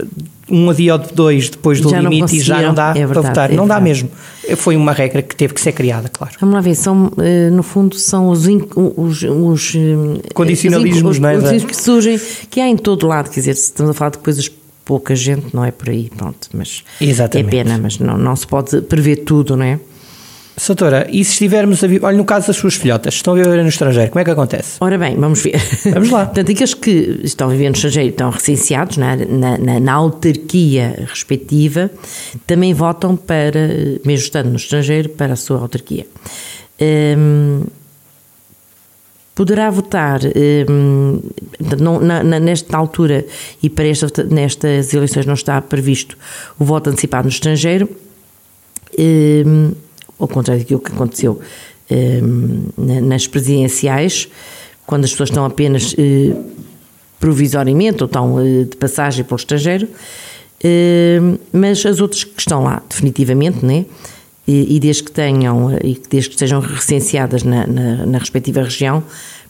um 0.51 0.73
dia 0.73 0.95
ou 0.95 0.99
dois 0.99 1.51
depois 1.51 1.81
do 1.81 1.95
limite 1.95 2.37
e 2.37 2.41
já 2.41 2.63
não 2.63 2.75
dá 2.75 2.91
é 2.91 3.07
verdade, 3.07 3.13
para 3.13 3.23
votar. 3.23 3.53
É 3.53 3.55
não 3.55 3.67
dá 3.67 3.81
mesmo. 3.81 4.11
Foi 4.57 4.77
uma 4.77 4.93
regra 4.93 5.23
que 5.23 5.37
teve 5.37 5.55
que 5.55 5.61
ser 5.61 5.73
criada, 5.73 6.09
claro. 6.09 6.35
Vamos 6.41 6.55
lá 6.55 6.61
ver, 6.61 6.75
são, 6.75 7.13
eh, 7.19 7.51
no 7.51 7.63
fundo 7.63 7.97
são 7.97 8.29
os, 8.29 8.47
os, 8.47 9.23
os 9.23 9.75
eh, 9.75 10.29
condicionalismos, 10.33 11.17
os, 11.17 11.19
não 11.19 11.29
é? 11.29 11.37
Os 11.37 11.65
que 11.65 11.77
surgem, 11.77 12.19
que 12.49 12.61
há 12.61 12.69
em 12.69 12.77
todo 12.77 13.07
lado, 13.07 13.29
quer 13.29 13.41
dizer, 13.41 13.53
estamos 13.53 13.91
a 13.91 13.95
falar 13.95 14.11
de 14.11 14.19
coisas 14.19 14.51
pouca 14.85 15.15
gente, 15.15 15.55
não 15.55 15.63
é 15.63 15.71
por 15.71 15.91
aí, 15.91 16.11
pronto, 16.17 16.49
mas 16.55 16.83
Exatamente. 16.99 17.47
é 17.47 17.51
pena, 17.51 17.79
mas 17.79 17.99
não, 17.99 18.17
não 18.17 18.35
se 18.35 18.47
pode 18.47 18.81
prever 18.81 19.17
tudo, 19.17 19.55
não 19.55 19.65
é? 19.65 19.79
Soutora, 20.59 21.07
e 21.11 21.25
se 21.25 21.33
estivermos 21.33 21.83
a 21.85 21.87
viver, 21.87 22.05
olha, 22.05 22.17
no 22.17 22.25
caso 22.25 22.49
das 22.49 22.57
suas 22.57 22.75
filhotas, 22.75 23.15
estão 23.15 23.35
a 23.35 23.37
viver 23.37 23.63
no 23.63 23.69
estrangeiro, 23.69 24.11
como 24.11 24.21
é 24.21 24.25
que 24.25 24.31
acontece? 24.31 24.77
Ora 24.81 24.99
bem, 24.99 25.17
vamos 25.17 25.43
ver. 25.43 25.61
Vamos 25.93 26.11
lá. 26.11 26.27
Portanto, 26.27 26.51
aqueles 26.51 26.75
que 26.75 27.21
estão 27.23 27.49
a 27.49 27.53
viver 27.53 27.69
no 27.69 27.75
estrangeiro 27.75 28.11
estão 28.11 28.31
recenseados 28.31 28.97
na, 28.97 29.17
na, 29.17 29.59
na, 29.59 29.81
na 29.81 29.93
autarquia 29.93 31.07
respectiva, 31.09 31.91
também 32.47 32.75
votam 32.75 33.17
para, 33.17 33.69
mesmo 34.05 34.25
estando 34.25 34.51
no 34.51 34.57
estrangeiro, 34.57 35.09
para 35.11 35.35
a 35.35 35.37
sua 35.37 35.61
autarquia. 35.61 36.07
Hum, 36.81 37.65
poderá 39.35 39.71
votar 39.71 40.21
hum, 40.69 41.21
não, 41.79 42.01
na, 42.01 42.23
nesta 42.23 42.77
altura 42.77 43.25
e 43.63 43.71
para 43.71 43.87
esta, 43.87 44.25
nestas 44.25 44.93
eleições 44.93 45.27
não 45.27 45.35
está 45.35 45.63
previsto 45.63 46.19
o 46.59 46.65
voto 46.65 46.91
antecipado 46.91 47.25
no 47.25 47.31
estrangeiro. 47.31 47.89
Hum, 48.99 49.73
ao 50.19 50.29
contrário 50.29 50.63
daquilo 50.63 50.81
que 50.81 50.93
aconteceu 50.93 51.41
eh, 51.91 52.21
nas 52.77 53.27
presidenciais, 53.27 54.29
quando 54.87 55.05
as 55.05 55.11
pessoas 55.11 55.31
estão 55.31 55.45
apenas 55.47 55.95
eh, 55.97 56.37
provisoriamente 57.19 58.03
ou 58.03 58.07
estão 58.07 58.39
eh, 58.39 58.65
de 58.65 58.77
passagem 58.77 59.25
pelo 59.25 59.39
estrangeiro, 59.39 59.89
mas 61.53 61.87
as 61.87 62.01
outras 62.01 62.25
que 62.25 62.41
estão 62.41 62.65
lá 62.65 62.83
definitivamente, 62.89 63.65
né? 63.65 63.87
E, 64.47 64.81
desde 64.81 65.05
que 65.05 65.13
tenham 65.13 65.73
e 65.85 66.01
desde 66.11 66.31
que 66.31 66.35
estejam 66.35 66.59
recenseadas 66.59 67.45
na, 67.45 67.67
na, 67.67 68.07
na 68.07 68.19
respectiva 68.19 68.63
região, 68.63 69.05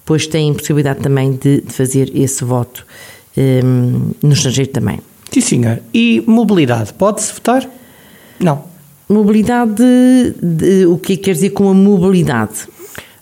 pois 0.05 0.27
têm 0.27 0.53
possibilidade 0.53 1.01
também 1.01 1.33
de, 1.33 1.63
de 1.63 1.73
fazer 1.73 2.11
esse 2.15 2.45
voto 2.45 2.85
no 4.23 4.33
estrangeiro 4.33 4.71
também. 4.71 4.99
Sim, 5.33 5.41
senhor. 5.41 5.81
E 5.95 6.23
mobilidade, 6.27 6.93
pode-se 6.93 7.33
votar? 7.33 7.67
Não. 8.41 8.65
Mobilidade, 9.09 9.83
de, 10.43 10.87
o 10.87 10.99
que 10.99 11.15
é 11.15 11.17
quer 11.17 11.33
dizer 11.33 11.51
com 11.51 11.69
a 11.69 11.75
mobilidade? 11.75 12.69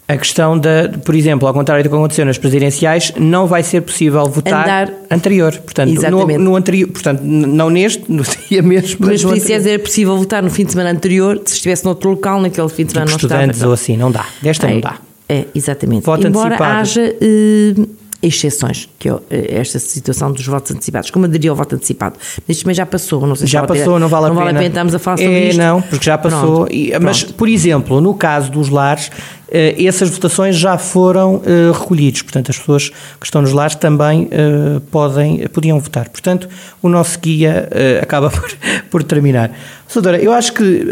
A 0.09 0.17
questão 0.17 0.57
da, 0.57 0.89
por 1.05 1.17
exemplo, 1.17 1.49
ao 1.49 1.55
contrário 1.55 1.83
do 1.83 1.91
que 1.91 1.97
aconteceu 1.97 2.25
nas 2.25 2.39
presidenciais, 2.39 3.13
não 3.19 3.49
vai 3.49 3.65
ser 3.65 3.81
possível 3.81 4.25
votar 4.27 4.63
Andar. 4.63 4.93
anterior. 5.11 5.53
Portanto, 5.59 5.91
no, 6.11 6.39
no, 6.39 6.57
anterior, 6.57 6.89
portanto, 6.89 7.23
não 7.23 7.69
neste, 7.71 8.05
no 8.11 8.23
dia 8.49 8.63
mesmo. 8.63 8.99
Mas 9.01 9.23
nas 9.23 9.25
presidenciais 9.25 9.67
era 9.67 9.79
possível 9.81 10.17
votar 10.17 10.43
no 10.45 10.51
fim 10.51 10.65
de 10.65 10.73
semana 10.73 10.91
anterior, 10.91 11.41
se 11.45 11.55
estivesse 11.55 11.85
noutro 11.85 12.11
local, 12.11 12.41
naquele 12.41 12.69
fim 12.69 12.85
de 12.85 12.93
semana 12.93 13.11
tipo 13.11 13.23
não 13.23 13.29
estudantes 13.29 13.63
ou 13.63 13.73
assim, 13.73 13.97
não 13.97 14.13
dá. 14.13 14.27
Desta 14.41 14.69
não 14.69 14.81
dá. 14.81 14.99
É, 15.29 15.45
exatamente. 15.53 16.05
Voto 16.05 16.27
Embora 16.27 16.55
antecipado. 16.55 16.81
haja. 16.81 17.17
Uh, 17.21 17.89
exceções, 18.23 18.89
que 18.99 19.09
é 19.09 19.15
eh, 19.31 19.59
esta 19.59 19.79
situação 19.79 20.33
dos 20.33 20.47
votos 20.47 20.73
antecipados. 20.73 21.11
Como 21.11 21.27
aderir 21.27 21.51
ao 21.51 21.57
voto 21.57 21.75
antecipado? 21.75 22.17
Isto 22.49 22.63
também 22.63 22.75
já 22.75 22.87
passou, 22.87 23.27
não 23.27 23.35
sei 23.35 23.47
se 23.47 23.53
Já 23.53 23.63
passou, 23.63 23.85
pena, 23.85 23.99
não 24.01 24.09
vale 24.09 24.27
a 24.27 24.29
não 24.29 24.37
pena. 24.37 24.47
Não 24.47 24.53
vale 24.53 24.57
a 24.57 24.61
pena 24.61 24.69
estarmos 24.69 24.95
a 24.95 24.99
falar 24.99 25.17
sobre 25.19 25.33
é, 25.33 25.49
isto. 25.49 25.59
Não, 25.59 25.83
porque 25.83 26.05
já 26.05 26.19
passou. 26.19 26.57
Pronto, 26.57 26.73
e, 26.73 26.99
mas, 27.01 27.23
por 27.25 27.49
exemplo, 27.49 28.01
no 28.01 28.15
caso 28.15 28.51
dos 28.51 28.69
lares, 28.69 29.11
eh, 29.49 29.85
essas 29.85 30.11
votações 30.11 30.57
já 30.57 30.77
foram 30.77 31.37
uh, 31.37 31.73
recolhidos, 31.73 32.23
portanto 32.23 32.51
as 32.51 32.59
pessoas 32.59 32.89
que 32.89 33.25
estão 33.25 33.41
nos 33.41 33.53
lares 33.53 33.77
também 33.77 34.25
uh, 34.25 34.81
podem, 34.91 35.47
podiam 35.49 35.79
votar. 35.79 36.09
Portanto, 36.09 36.49
o 36.83 36.89
nosso 36.89 37.19
guia 37.21 37.69
uh, 37.71 38.03
acaba 38.03 38.29
por, 38.31 38.51
por 38.91 39.05
terminar. 39.05 39.53
Soutora, 39.89 40.19
eu 40.19 40.33
acho 40.33 40.53
que 40.53 40.83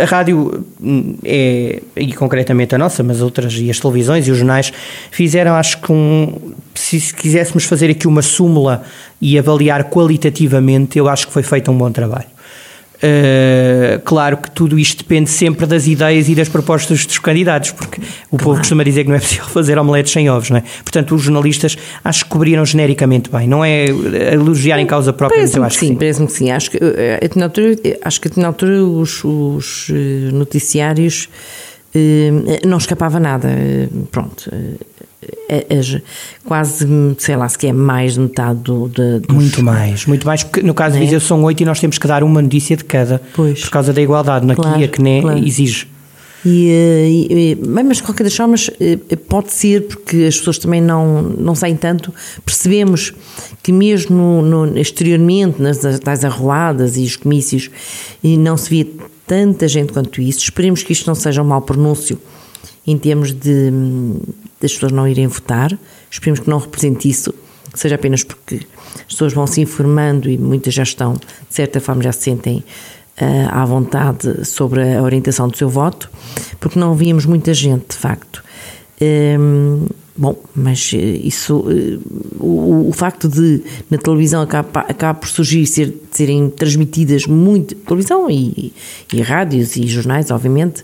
a 0.00 0.04
rádio 0.06 0.64
hum, 0.80 1.16
é, 1.22 1.82
e 1.96 2.12
concretamente 2.14 2.74
a 2.74 2.78
nossa, 2.78 3.02
mas 3.02 3.20
outras 3.20 3.52
e 3.54 3.70
as 3.70 3.78
televisões 3.78 4.26
e 4.26 4.30
os 4.30 4.38
jornais 4.38 4.72
fizeram, 5.10 5.54
acho 5.54 5.80
que 5.80 5.92
um, 5.92 6.54
se 6.74 7.14
quiséssemos 7.14 7.64
fazer 7.64 7.90
aqui 7.90 8.08
uma 8.08 8.22
súmula 8.22 8.82
e 9.20 9.38
avaliar 9.38 9.84
qualitativamente, 9.84 10.98
eu 10.98 11.08
acho 11.08 11.26
que 11.26 11.32
foi 11.32 11.42
feito 11.42 11.70
um 11.70 11.76
bom 11.76 11.90
trabalho. 11.90 12.37
Uh, 12.98 14.00
claro 14.00 14.36
que 14.38 14.50
tudo 14.50 14.76
isto 14.76 15.04
depende 15.04 15.30
sempre 15.30 15.66
das 15.66 15.86
ideias 15.86 16.28
e 16.28 16.34
das 16.34 16.48
propostas 16.48 17.06
dos 17.06 17.18
candidatos, 17.18 17.70
porque 17.70 18.00
o 18.00 18.36
claro. 18.36 18.44
povo 18.44 18.58
costuma 18.58 18.82
dizer 18.82 19.04
que 19.04 19.10
não 19.10 19.16
é 19.16 19.20
possível 19.20 19.44
fazer 19.50 19.78
omeletes 19.78 20.12
sem 20.12 20.28
ovos, 20.28 20.50
não 20.50 20.56
é? 20.56 20.64
Portanto, 20.82 21.14
os 21.14 21.22
jornalistas 21.22 21.78
acho 22.02 22.24
que 22.24 22.30
cobriram 22.30 22.64
genericamente 22.64 23.30
bem, 23.30 23.46
não 23.46 23.64
é 23.64 23.86
elogiar 24.32 24.80
em 24.80 24.86
causa 24.86 25.12
própria, 25.12 25.40
mas 25.40 25.54
eu 25.54 25.62
acho 25.62 25.78
que 25.78 25.86
sim. 25.86 25.92
sim. 25.92 25.96
Parece-me 25.96 26.26
que 26.26 26.32
sim. 26.32 26.50
Acho 26.50 26.70
que, 26.72 26.78
eh, 26.78 27.30
na 27.36 27.44
altura, 27.44 27.76
acho 28.02 28.20
que 28.20 28.40
na 28.40 28.48
altura 28.48 28.84
os, 28.84 29.22
os 29.22 29.88
eh, 29.90 30.32
noticiários 30.32 31.28
não 32.64 32.78
escapava 32.78 33.18
nada. 33.18 33.48
Pronto 34.10 34.50
é, 35.48 35.66
é, 35.70 36.02
quase, 36.44 36.86
sei 37.18 37.36
lá, 37.36 37.48
se 37.48 37.66
é 37.66 37.72
mais 37.72 38.14
de 38.14 38.20
metade 38.20 38.60
do, 38.60 38.88
de, 38.88 39.20
dos... 39.20 39.34
Muito 39.34 39.62
mais, 39.62 40.06
muito 40.06 40.26
mais, 40.26 40.42
porque 40.42 40.62
no 40.62 40.74
caso 40.74 40.96
é? 40.96 40.98
de 40.98 41.04
Viseu 41.04 41.20
são 41.20 41.42
oito 41.44 41.62
e 41.62 41.66
nós 41.66 41.80
temos 41.80 41.98
que 41.98 42.06
dar 42.06 42.22
uma 42.22 42.42
notícia 42.42 42.76
de 42.76 42.84
cada, 42.84 43.20
pois. 43.34 43.60
por 43.60 43.70
causa 43.70 43.92
da 43.92 44.00
igualdade, 44.00 44.46
na 44.46 44.54
claro, 44.54 44.88
que 44.88 45.00
nem 45.00 45.22
claro. 45.22 45.38
exige. 45.38 45.88
E, 46.44 46.70
eh, 46.70 47.08
e, 47.10 47.58
mas 47.66 47.96
de 47.96 48.02
qualquer 48.04 48.22
das 48.22 48.36
formas 48.36 48.70
eh, 48.80 48.96
pode 49.28 49.52
ser 49.52 49.88
porque 49.88 50.24
as 50.24 50.38
pessoas 50.38 50.58
também 50.58 50.80
não, 50.80 51.20
não 51.20 51.54
saem 51.54 51.74
tanto 51.74 52.14
percebemos 52.46 53.12
que 53.60 53.72
mesmo 53.72 54.40
no, 54.40 54.66
no 54.66 54.78
exteriormente 54.78 55.60
nas, 55.60 55.82
nas 55.82 56.24
arruadas 56.24 56.96
e 56.96 57.02
os 57.02 57.16
comícios 57.16 57.68
e 58.22 58.36
não 58.36 58.56
se 58.56 58.70
via 58.70 58.86
tanta 59.26 59.66
gente 59.66 59.92
quanto 59.92 60.22
isso 60.22 60.38
esperemos 60.38 60.84
que 60.84 60.92
isto 60.92 61.08
não 61.08 61.14
seja 61.16 61.42
um 61.42 61.46
mau 61.46 61.60
pronúncio 61.60 62.16
em 62.86 62.96
termos 62.96 63.32
de, 63.32 63.72
das 64.60 64.72
pessoas 64.72 64.92
não 64.92 65.06
irem 65.06 65.26
votar. 65.26 65.76
Esperemos 66.10 66.40
que 66.40 66.50
não 66.50 66.58
represente 66.58 67.08
isso, 67.08 67.32
seja 67.74 67.94
apenas 67.94 68.22
porque 68.22 68.66
as 68.96 69.12
pessoas 69.12 69.32
vão 69.32 69.46
se 69.46 69.60
informando 69.60 70.28
e 70.28 70.38
muitas 70.38 70.74
já 70.74 70.82
estão, 70.82 71.14
de 71.14 71.54
certa 71.54 71.80
forma, 71.80 72.02
já 72.02 72.12
se 72.12 72.22
sentem 72.22 72.64
uh, 73.20 73.48
à 73.50 73.64
vontade 73.64 74.44
sobre 74.44 74.96
a 74.96 75.02
orientação 75.02 75.48
do 75.48 75.56
seu 75.56 75.68
voto, 75.68 76.10
porque 76.58 76.78
não 76.78 76.94
víamos 76.94 77.26
muita 77.26 77.52
gente, 77.54 77.88
de 77.90 77.96
facto. 77.96 78.42
Um, 79.00 79.86
bom, 80.16 80.36
mas 80.52 80.90
eh, 80.92 80.98
isso, 80.98 81.58
uh, 81.58 82.44
o, 82.44 82.88
o, 82.88 82.92
facto 82.92 83.28
de 83.28 83.62
na 83.88 83.96
televisão 83.96 84.42
acaba, 84.42 84.80
acaba 84.80 85.20
por 85.20 85.28
surgir, 85.28 85.64
ser, 85.66 85.94
serem 86.10 86.50
transmitidas 86.50 87.26
muito, 87.26 87.76
televisão 87.76 88.28
e, 88.28 88.72
e 89.12 89.22
rádios 89.22 89.76
e 89.76 89.86
jornais, 89.86 90.32
obviamente, 90.32 90.82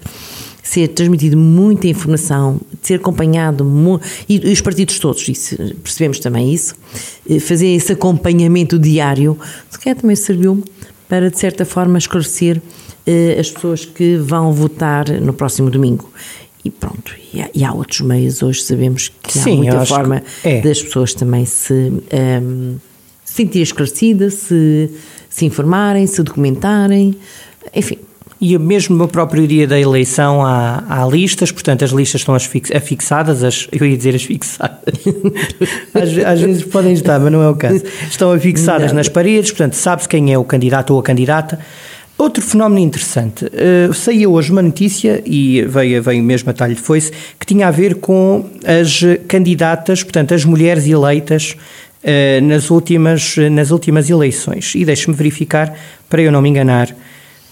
ser 0.64 0.88
transmitido 0.88 1.36
muita 1.36 1.86
informação, 1.86 2.58
ser 2.80 2.94
acompanhado, 2.94 3.64
e, 4.26 4.38
os 4.50 4.62
partidos 4.62 4.98
todos, 4.98 5.28
isso, 5.28 5.56
percebemos 5.82 6.18
também 6.18 6.52
isso, 6.52 6.74
eh, 7.28 7.38
fazer 7.38 7.68
esse 7.68 7.92
acompanhamento 7.92 8.78
diário, 8.78 9.38
se 9.68 9.78
calhar 9.78 10.00
também 10.00 10.16
serviu 10.16 10.64
para, 11.06 11.30
de 11.30 11.38
certa 11.38 11.66
forma, 11.66 11.98
esclarecer 11.98 12.62
eh, 13.06 13.36
as 13.38 13.50
pessoas 13.50 13.84
que 13.84 14.16
vão 14.16 14.54
votar 14.54 15.06
no 15.20 15.34
próximo 15.34 15.70
domingo. 15.70 16.10
E 16.64 16.70
pronto, 16.70 17.14
e 17.32 17.42
há, 17.42 17.50
e 17.54 17.62
há 17.62 17.70
outros 17.70 18.00
meios, 18.00 18.42
hoje 18.42 18.62
sabemos 18.62 19.12
que 19.22 19.38
Sim, 19.38 19.52
há 19.52 19.56
muita 19.56 19.84
forma 19.84 20.22
é. 20.42 20.62
das 20.62 20.82
pessoas 20.82 21.12
também 21.12 21.44
se 21.44 21.74
um, 21.74 22.00
ehm, 22.10 22.76
sentir 23.22 23.60
esclarecidas, 23.60 24.32
se, 24.32 24.90
se 25.28 25.44
informarem, 25.44 26.06
se 26.06 26.22
documentarem, 26.22 27.14
enfim, 27.74 27.98
E 28.40 28.58
mesmo 28.58 28.96
no 28.96 29.08
próprio 29.08 29.46
dia 29.46 29.66
da 29.66 29.78
eleição 29.78 30.44
há, 30.44 30.82
há 30.88 31.06
listas, 31.06 31.52
portanto 31.52 31.84
as 31.84 31.90
listas 31.90 32.20
estão 32.20 32.34
afixadas, 32.34 33.44
as, 33.44 33.68
eu 33.72 33.86
ia 33.86 33.96
dizer 33.96 34.14
as 34.14 34.24
fixadas, 34.24 34.94
às, 35.94 36.18
às, 36.18 36.40
vezes 36.40 36.64
podem 36.64 36.92
estar, 36.92 37.18
mas 37.20 37.32
não 37.32 37.42
é 37.42 37.48
o 37.48 37.54
caso. 37.54 37.82
Estão 38.08 38.32
afixadas 38.32 38.88
não. 38.88 38.96
nas 38.96 39.08
paredes, 39.08 39.50
portanto 39.50 39.74
sabe-se 39.74 40.08
quem 40.08 40.32
é 40.32 40.38
o 40.38 40.44
candidato 40.44 40.92
ou 40.92 41.00
a 41.00 41.02
candidata. 41.02 41.58
Outro 42.16 42.42
fenómeno 42.42 42.78
interessante, 42.80 43.44
uh, 43.44 43.92
saiu 43.92 44.32
hoje 44.34 44.52
uma 44.52 44.62
notícia, 44.62 45.20
e 45.26 45.62
veio, 45.62 46.00
veio 46.00 46.22
mesmo 46.22 46.48
a 46.48 46.52
talho 46.52 46.74
de 46.74 46.80
foice, 46.80 47.10
que 47.40 47.44
tinha 47.44 47.66
a 47.66 47.72
ver 47.72 47.96
com 47.96 48.48
as 48.64 49.00
candidatas, 49.26 50.02
portanto 50.04 50.32
as 50.32 50.44
mulheres 50.44 50.86
eleitas 50.86 51.56
uh, 52.04 52.44
nas, 52.44 52.70
últimas, 52.70 53.36
nas 53.50 53.72
últimas 53.72 54.08
eleições. 54.10 54.74
E 54.76 54.84
deixe-me 54.84 55.16
verificar, 55.16 55.74
para 56.08 56.22
eu 56.22 56.30
não 56.30 56.40
me 56.40 56.48
enganar, 56.48 56.94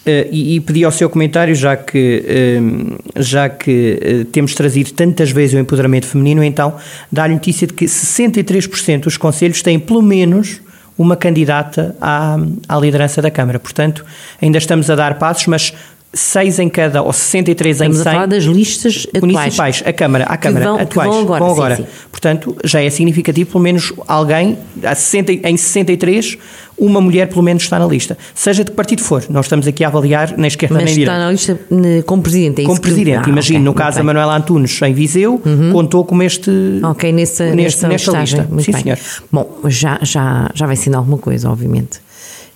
Uh, 0.05 0.27
e, 0.33 0.57
e, 0.57 0.61
pedi 0.61 0.85
ao 0.85 0.91
seu 0.91 1.09
comentário, 1.09 1.55
já 1.55 1.77
que, 1.77 2.25
uh, 2.59 3.23
já 3.23 3.49
que 3.49 4.01
uh, 4.03 4.25
temos 4.27 4.53
trazido 4.53 4.93
tantas 4.95 5.31
vezes 5.31 5.55
o 5.55 5.59
empoderamento 5.59 6.07
feminino, 6.07 6.43
então 6.43 6.75
dá-lhe 7.11 7.35
notícia 7.35 7.69
de 7.69 7.73
que 7.73 7.85
63% 7.85 9.03
dos 9.03 9.17
conselhos 9.17 9.63
têm 9.63 9.79
pelo 9.79 10.03
menos 10.03 10.61
uma 10.99 11.17
candidata 11.17 11.95
à, 12.01 12.37
à 12.69 12.79
liderança 12.79 13.23
da 13.23 13.31
Câmara. 13.31 13.61
Portanto, 13.61 14.05
ainda 14.41 14.59
estamos 14.59 14.91
a 14.91 14.97
dar 14.97 15.19
passos, 15.21 15.47
mas 15.47 15.73
6 16.15 16.59
em 16.59 16.69
cada, 16.69 17.03
ou 17.03 17.13
63 17.13 17.77
Estamos 17.77 18.01
em 18.01 18.03
100. 18.03 18.11
a 18.11 18.15
falar 18.15 18.27
das 18.27 18.45
listas 18.45 19.07
municipais, 19.21 19.55
atuais. 19.55 19.83
a 19.87 19.93
Câmara, 19.93 20.25
a 20.25 20.37
Câmara 20.37 20.65
vão, 20.67 20.79
atuais. 20.79 21.09
vão 21.11 21.21
agora. 21.23 21.39
Vão 21.45 21.53
agora. 21.53 21.77
Sim, 21.77 21.83
sim. 21.85 21.89
Portanto, 22.11 22.57
já 22.65 22.83
é 22.83 22.91
significativo, 22.91 23.51
pelo 23.53 23.65
menos 23.65 23.93
alguém, 24.07 24.59
a 24.83 24.95
60, 24.95 25.33
em 25.33 25.57
63, 25.57 26.37
uma 26.79 27.01
mulher 27.01 27.29
pelo 27.29 27.43
menos 27.43 27.63
está 27.63 27.79
na 27.79 27.87
lista. 27.87 28.17
Seja 28.35 28.63
de 28.65 28.71
que 28.71 28.77
partido 28.77 29.03
for, 29.03 29.25
nós 29.31 29.47
estamos 29.47 29.67
aqui 29.67 29.85
a 29.85 29.89
avaliar 29.89 30.37
na 30.37 30.47
esquerda 30.49 30.75
Mas 30.75 30.85
nem 30.85 30.95
direita. 30.95 31.13
está 31.13 31.25
na 31.25 31.31
lista 31.33 32.05
como 32.07 32.23
presidente, 32.23 32.61
é 32.61 32.65
Como 32.65 32.73
isso 32.75 32.81
que- 32.83 32.89
presidente, 32.89 33.23
Ah, 33.27 33.29
imagino, 33.31 33.59
ok, 33.61 33.65
no 33.65 33.75
caso 33.75 33.97
da 33.97 34.03
bem. 34.03 34.07
Manuela 34.07 34.37
Antunes, 34.37 34.83
em 34.83 34.93
Viseu, 34.93 35.41
contou 35.73 36.05
como 36.05 36.23
este. 36.23 36.51
Ok, 36.83 37.11
nessa, 37.13 37.45
neste- 37.55 37.87
nessa 37.87 37.89
nesta 37.89 38.21
lista. 38.21 38.49
Sim, 38.61 38.73
bem. 38.73 38.83
senhor. 38.83 38.99
Bom, 39.31 39.61
já, 39.67 39.99
já, 40.03 40.51
já 40.55 40.67
vai 40.67 40.77
sendo 40.77 40.97
alguma 40.97 41.19
coisa, 41.19 41.49
obviamente. 41.51 42.01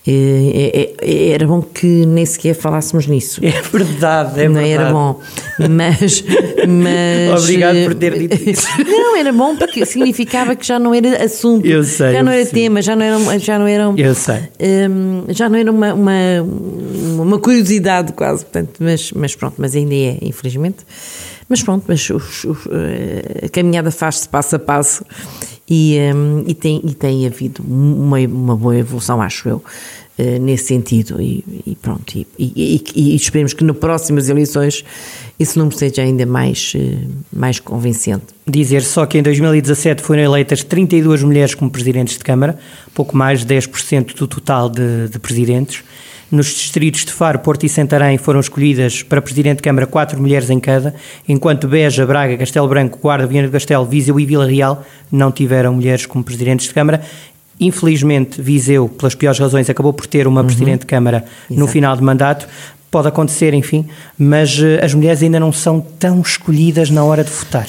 É, 0.09 0.93
é, 1.03 1.11
é, 1.11 1.29
era 1.33 1.47
bom 1.47 1.61
que 1.61 2.07
nem 2.07 2.25
sequer 2.25 2.55
falássemos 2.55 3.07
nisso. 3.09 3.41
É 3.45 3.61
verdade, 3.61 4.41
é 4.41 4.49
não 4.49 4.55
verdade. 4.61 4.71
era 4.71 4.93
bom. 4.93 5.21
Mas. 5.71 6.23
mas 6.69 7.43
Obrigado 7.43 7.77
por 7.85 7.95
ter 7.95 8.19
dito 8.19 8.51
isso. 8.51 8.67
Não, 8.87 9.17
era 9.17 9.33
bom 9.33 9.57
porque 9.57 9.85
significava 9.87 10.55
que 10.55 10.67
já 10.67 10.79
não 10.79 10.95
era 10.95 11.25
assunto. 11.25 11.67
Eu 11.67 11.83
sei, 11.83 12.13
Já 12.13 12.23
não 12.23 12.31
era 12.33 12.45
sei. 12.45 12.53
tema, 12.53 12.83
já 12.83 12.95
não 12.95 13.05
era. 13.05 13.39
Já 13.39 13.59
não 13.59 13.67
era, 13.67 13.83
Eu 13.97 14.15
sei. 14.15 14.41
hum, 14.89 15.25
já 15.31 15.49
não 15.49 15.59
era 15.59 15.71
uma, 15.71 15.95
uma, 15.95 16.13
uma 17.19 17.39
curiosidade 17.39 18.13
quase. 18.13 18.45
Portanto, 18.45 18.75
mas, 18.79 19.11
mas 19.13 19.35
pronto, 19.35 19.55
mas 19.59 19.75
ainda 19.75 19.95
é, 19.95 20.19
infelizmente. 20.23 20.79
Mas 21.49 21.63
pronto, 21.63 21.85
mas 21.89 22.09
os- 22.11 22.45
os, 22.45 22.67
eh, 22.71 23.47
a 23.47 23.49
caminhada 23.49 23.91
faz-se 23.91 24.29
passo 24.29 24.57
a 24.57 24.59
passo 24.59 25.05
e, 25.69 25.99
hum, 26.15 26.45
e, 26.47 26.55
tem, 26.55 26.81
e 26.85 26.95
tem 26.95 27.27
havido 27.27 27.63
uma, 27.67 28.19
uma 28.21 28.57
boa 28.57 28.77
evolução, 28.77 29.21
acho 29.21 29.49
eu, 29.49 29.63
eh, 30.19 30.39
nesse 30.39 30.67
sentido. 30.67 31.21
E, 31.21 31.45
e 31.67 31.75
pronto, 31.75 32.17
e, 32.17 32.27
e, 32.39 33.15
esperemos 33.15 33.53
que 33.53 33.65
nas 33.65 33.77
próximas 33.77 34.29
eleições 34.29 34.85
esse 35.39 35.59
número 35.59 35.77
seja 35.77 36.03
ainda 36.03 36.25
mais, 36.25 36.73
eh, 36.75 37.07
mais 37.33 37.59
convincente. 37.59 38.27
Dizer 38.47 38.83
só 38.83 39.05
que 39.05 39.19
em 39.19 39.23
2017 39.23 40.03
foram 40.03 40.23
eleitas 40.23 40.63
32 40.63 41.23
mulheres 41.23 41.55
como 41.55 41.71
presidentes 41.71 42.17
de 42.17 42.25
Câmara, 42.25 42.59
pouco 42.95 43.17
mais 43.17 43.45
de 43.45 43.55
10% 43.55 44.15
do 44.15 44.27
total 44.27 44.71
de, 44.71 45.09
de 45.09 45.19
presidentes. 45.19 45.83
Nos 46.31 46.47
distritos 46.49 47.05
de 47.05 47.13
Faro, 47.13 47.39
Porto 47.39 47.65
e 47.65 47.69
Santarém 47.69 48.19
foram 48.19 48.41
escolhidas 48.41 49.03
para 49.03 49.23
presidente 49.23 49.59
de 49.59 49.63
Câmara 49.63 49.87
quatro 49.87 50.21
mulheres 50.21 50.51
em 50.51 50.59
cada, 50.59 50.93
enquanto 51.29 51.69
Beja, 51.69 52.05
Braga, 52.05 52.37
Castelo 52.37 52.67
Branco, 52.67 52.99
Guarda, 53.01 53.27
Viana 53.27 53.47
do 53.47 53.53
Castelo, 53.53 53.85
Viseu 53.85 54.19
e 54.19 54.27
Vila 54.27 54.47
Real 54.47 54.85
não 55.11 55.31
tiveram 55.31 55.75
mulheres 55.75 56.05
como 56.05 56.25
presidentes 56.25 56.67
de 56.67 56.75
Câmara. 56.75 57.01
Infelizmente, 57.61 58.43
Viseu, 58.43 58.89
pelas 58.89 59.15
piores 59.15 59.39
razões, 59.39 59.71
acabou 59.71 59.93
por 59.93 60.07
ter 60.07 60.27
uma 60.27 60.43
presidente 60.43 60.81
de 60.81 60.87
Câmara 60.87 61.25
no 61.49 61.57
Exato. 61.57 61.73
final 61.73 61.97
de 61.97 62.03
mandato. 62.03 62.49
Pode 62.91 63.09
acontecer, 63.09 63.55
enfim, 63.55 63.87
mas 64.19 64.59
eh, 64.61 64.85
as 64.85 64.95
mulheres 64.95 65.23
ainda 65.23 65.39
não 65.39 65.53
são 65.53 65.81
tão 65.81 66.21
escolhidas 66.21 66.91
na 66.91 67.05
hora 67.05 67.23
de 67.23 67.31
votar. 67.31 67.67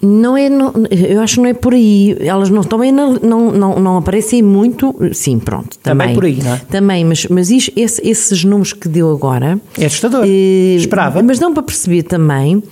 Não 0.00 0.36
é, 0.36 0.48
não- 0.48 0.72
eu 0.90 1.20
acho 1.20 1.34
que 1.34 1.40
não 1.40 1.48
é 1.48 1.54
por 1.54 1.74
aí. 1.74 2.16
Elas 2.20 2.48
não 2.50 2.62
também 2.62 2.92
não, 2.92 3.14
não, 3.14 3.50
não, 3.50 3.78
não 3.80 3.96
aparecem 3.96 4.42
muito. 4.42 4.94
Sim, 5.12 5.38
pronto. 5.40 5.76
Também 5.82 6.08
Também, 6.08 6.14
por 6.14 6.24
aí, 6.24 6.36
não 6.42 6.54
é? 6.54 6.58
Também, 6.70 7.04
mas, 7.04 7.26
mas 7.26 7.50
isto- 7.50 7.72
esse- 7.74 8.00
esses 8.08 8.44
números 8.44 8.72
que 8.72 8.88
deu 8.88 9.10
agora. 9.10 9.60
É 9.76 9.86
assustador. 9.86 10.24
eh, 10.24 10.76
Esperava. 10.76 11.20
Mas 11.22 11.38
dão 11.40 11.52
para 11.52 11.64
perceber 11.64 12.04
também 12.04 12.62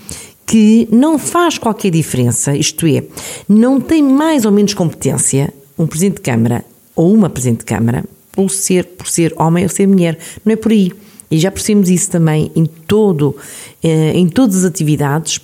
que 0.47 0.87
não 0.93 1.19
faz 1.19 1.59
qualquer 1.59 1.91
diferença, 1.91 2.57
isto 2.57 2.87
é, 2.87 3.03
não 3.49 3.81
tem 3.81 4.01
mais 4.01 4.45
ou 4.45 4.53
menos 4.53 4.73
competência 4.75 5.53
um 5.77 5.85
Presidente 5.89 6.17
de 6.17 6.21
Câmara 6.23 6.65
ou 6.95 7.12
uma 7.12 7.29
Presidente 7.29 7.59
de 7.59 7.65
Câmara 7.65 8.05
por 8.31 8.49
ser, 8.51 8.85
por 8.85 9.09
ser 9.09 9.35
homem 9.37 9.65
ou 9.65 9.69
ser 9.69 9.89
mulher. 9.89 10.17
Não 10.45 10.53
é 10.53 10.57
por 10.57 10.71
aí. 10.71 10.93
E 11.29 11.39
já 11.39 11.51
percebemos 11.51 11.91
isso 11.91 12.09
também 12.09 12.53
em, 12.55 12.65
todo, 12.67 13.35
eh, 13.83 14.12
em 14.15 14.29
todas 14.29 14.59
as 14.59 14.65
atividades. 14.65 15.41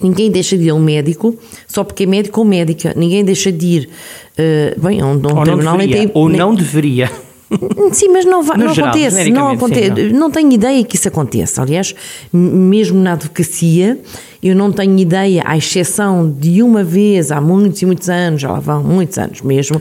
Ninguém 0.00 0.30
deixa 0.30 0.56
de 0.56 0.64
ir 0.64 0.70
a 0.70 0.74
um 0.74 0.80
médico 0.80 1.36
só 1.66 1.82
porque 1.82 2.02
é 2.04 2.06
médico 2.06 2.40
ou 2.40 2.46
médica. 2.46 2.92
Ninguém 2.96 3.24
deixa 3.24 3.50
de 3.50 3.66
ir 3.66 3.88
eh, 4.36 4.74
bem, 4.76 5.00
a 5.00 5.06
um, 5.06 5.08
a 5.08 5.12
um 5.12 5.14
ou 5.14 5.20
não 5.20 5.42
tribunal 5.42 5.76
nem 5.78 5.88
deveria, 5.88 6.08
tem. 6.08 6.22
ou 6.22 6.28
nem- 6.28 6.38
não 6.38 6.54
deveria. 6.54 7.10
Sim, 7.92 8.08
mas 8.08 8.24
não, 8.24 8.42
vai, 8.42 8.58
não 8.58 8.74
geral, 8.74 8.90
acontece. 8.90 9.30
Não, 9.30 9.48
acontece 9.48 10.08
sim, 10.08 10.12
não. 10.12 10.30
tenho 10.30 10.52
ideia 10.52 10.82
que 10.84 10.96
isso 10.96 11.06
aconteça. 11.06 11.62
Aliás, 11.62 11.94
mesmo 12.32 12.98
na 13.00 13.12
advocacia, 13.12 13.98
eu 14.42 14.54
não 14.54 14.70
tenho 14.70 14.98
ideia, 14.98 15.42
à 15.44 15.56
exceção 15.56 16.30
de 16.30 16.62
uma 16.62 16.84
vez, 16.84 17.32
há 17.32 17.40
muitos 17.40 17.82
e 17.82 17.86
muitos 17.86 18.08
anos, 18.08 18.40
já 18.40 18.50
lá 18.50 18.60
vão 18.60 18.82
muitos 18.82 19.18
anos 19.18 19.40
mesmo, 19.40 19.80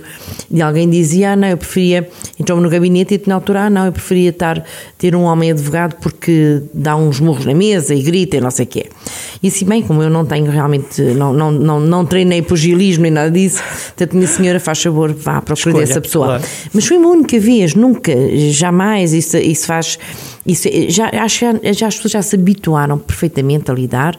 de 0.50 0.62
alguém 0.62 0.90
dizia: 0.90 1.32
Ah, 1.32 1.36
não, 1.36 1.48
eu 1.48 1.58
preferia. 1.58 2.08
Entrou 2.40 2.60
na 2.60 2.68
gabinete 2.68 3.16
e 3.16 3.30
na 3.30 3.36
altura, 3.36 3.66
ah, 3.66 3.70
não, 3.70 3.86
eu 3.86 3.92
preferia 3.92 4.30
estar, 4.30 4.64
ter 4.98 5.16
um 5.16 5.24
homem 5.24 5.52
advogado 5.52 5.96
porque 6.02 6.62
dá 6.74 6.96
uns 6.96 7.20
murros 7.20 7.46
na 7.46 7.54
mesa 7.54 7.94
e 7.94 8.02
grita 8.02 8.38
e 8.38 8.42
não 8.42 8.52
sei 8.52 8.66
o 8.66 8.68
quê. 8.68 8.86
E 9.42 9.48
assim 9.48 9.66
bem, 9.66 9.82
como 9.82 10.02
eu 10.02 10.10
não 10.10 10.26
tenho 10.26 10.50
realmente, 10.50 11.02
não, 11.02 11.34
não, 11.34 11.52
não, 11.52 11.80
não 11.80 12.06
treinei 12.06 12.42
pugilismo 12.42 13.04
nem 13.04 13.12
nada 13.12 13.32
disso, 13.32 13.62
portanto, 13.88 14.16
minha 14.16 14.28
senhora, 14.28 14.60
faz 14.60 14.82
favor, 14.82 15.14
vá 15.14 15.38
à 15.38 15.42
procura 15.42 15.70
Escolha, 15.70 15.86
dessa 15.86 16.02
pessoa. 16.02 16.26
claro. 16.26 16.44
Mas 16.74 16.86
foi 16.86 16.98
uma 16.98 17.10
única 17.10 17.40
vez, 17.40 17.76
nunca, 17.76 18.12
jamais 18.52 19.14
isso, 19.14 19.38
isso 19.38 19.66
faz. 19.66 19.98
Isso, 20.46 20.68
já, 20.90 21.10
acho 21.24 21.46
já, 21.74 21.88
as 21.88 21.96
pessoas 21.96 22.12
já 22.12 22.22
se 22.22 22.36
habituaram 22.36 22.98
perfeitamente 23.00 23.72
a 23.72 23.74
lidar 23.74 24.18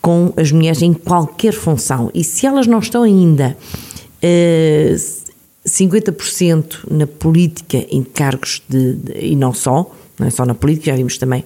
com 0.00 0.32
as 0.36 0.52
mulheres 0.52 0.82
em 0.82 0.92
qualquer 0.92 1.52
função. 1.52 2.10
E 2.12 2.22
se 2.24 2.46
elas 2.46 2.66
não 2.66 2.78
estão 2.80 3.02
ainda 3.04 3.56
eh, 4.20 4.94
50% 5.66 6.78
na 6.90 7.06
política 7.06 7.78
em 7.90 8.02
cargos 8.02 8.62
de, 8.68 8.94
de- 8.94 9.26
e 9.26 9.36
não 9.36 9.52
só, 9.54 9.90
não 10.18 10.26
é 10.26 10.30
só 10.30 10.44
na 10.44 10.54
política, 10.54 10.90
já 10.90 10.96
vimos 10.96 11.16
também 11.18 11.44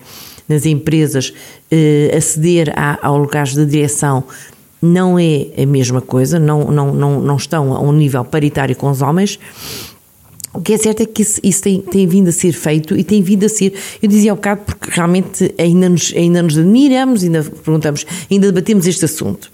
nas 0.49 0.65
empresas, 0.67 1.33
eh, 1.71 2.13
aceder 2.17 2.73
a, 2.77 2.99
ao 3.07 3.19
lugares 3.19 3.55
de 3.55 3.65
direção 3.67 4.25
não 4.81 5.19
é 5.19 5.47
a 5.61 5.67
mesma 5.67 6.01
coisa, 6.01 6.39
não, 6.39 6.71
não, 6.71 6.93
não, 6.95 7.21
não 7.21 7.37
estão 7.37 7.75
a 7.75 7.81
um 7.81 7.93
nível 7.93 8.25
paritário 8.25 8.77
com 8.77 8.91
os 8.91 9.03
homens. 9.03 9.39
O 10.57 10.63
que 10.63 10.73
é 10.73 10.79
certo 10.79 11.03
é 11.03 11.07
que 11.07 11.23
isso, 11.23 11.41
isso 11.43 11.63
tem, 11.63 11.81
tem 11.81 12.07
vindo 12.07 12.29
a 12.29 12.33
ser 12.33 12.53
feito 12.53 12.97
e 12.97 13.05
tem 13.05 13.23
vindo 13.23 13.45
a 13.45 13.49
ser. 13.49 13.75
Eu 14.03 14.09
dizia 14.09 14.33
há 14.33 14.35
bocado 14.35 14.63
porque 14.65 14.91
realmente 14.91 15.55
ainda 15.59 15.89
nos, 15.89 16.13
ainda 16.17 16.43
nos 16.43 16.57
admiramos, 16.59 17.23
ainda 17.23 17.43
perguntamos, 17.43 18.07
ainda 18.31 18.47
debatemos 18.47 18.87
este 18.87 19.05
assunto. 19.05 19.51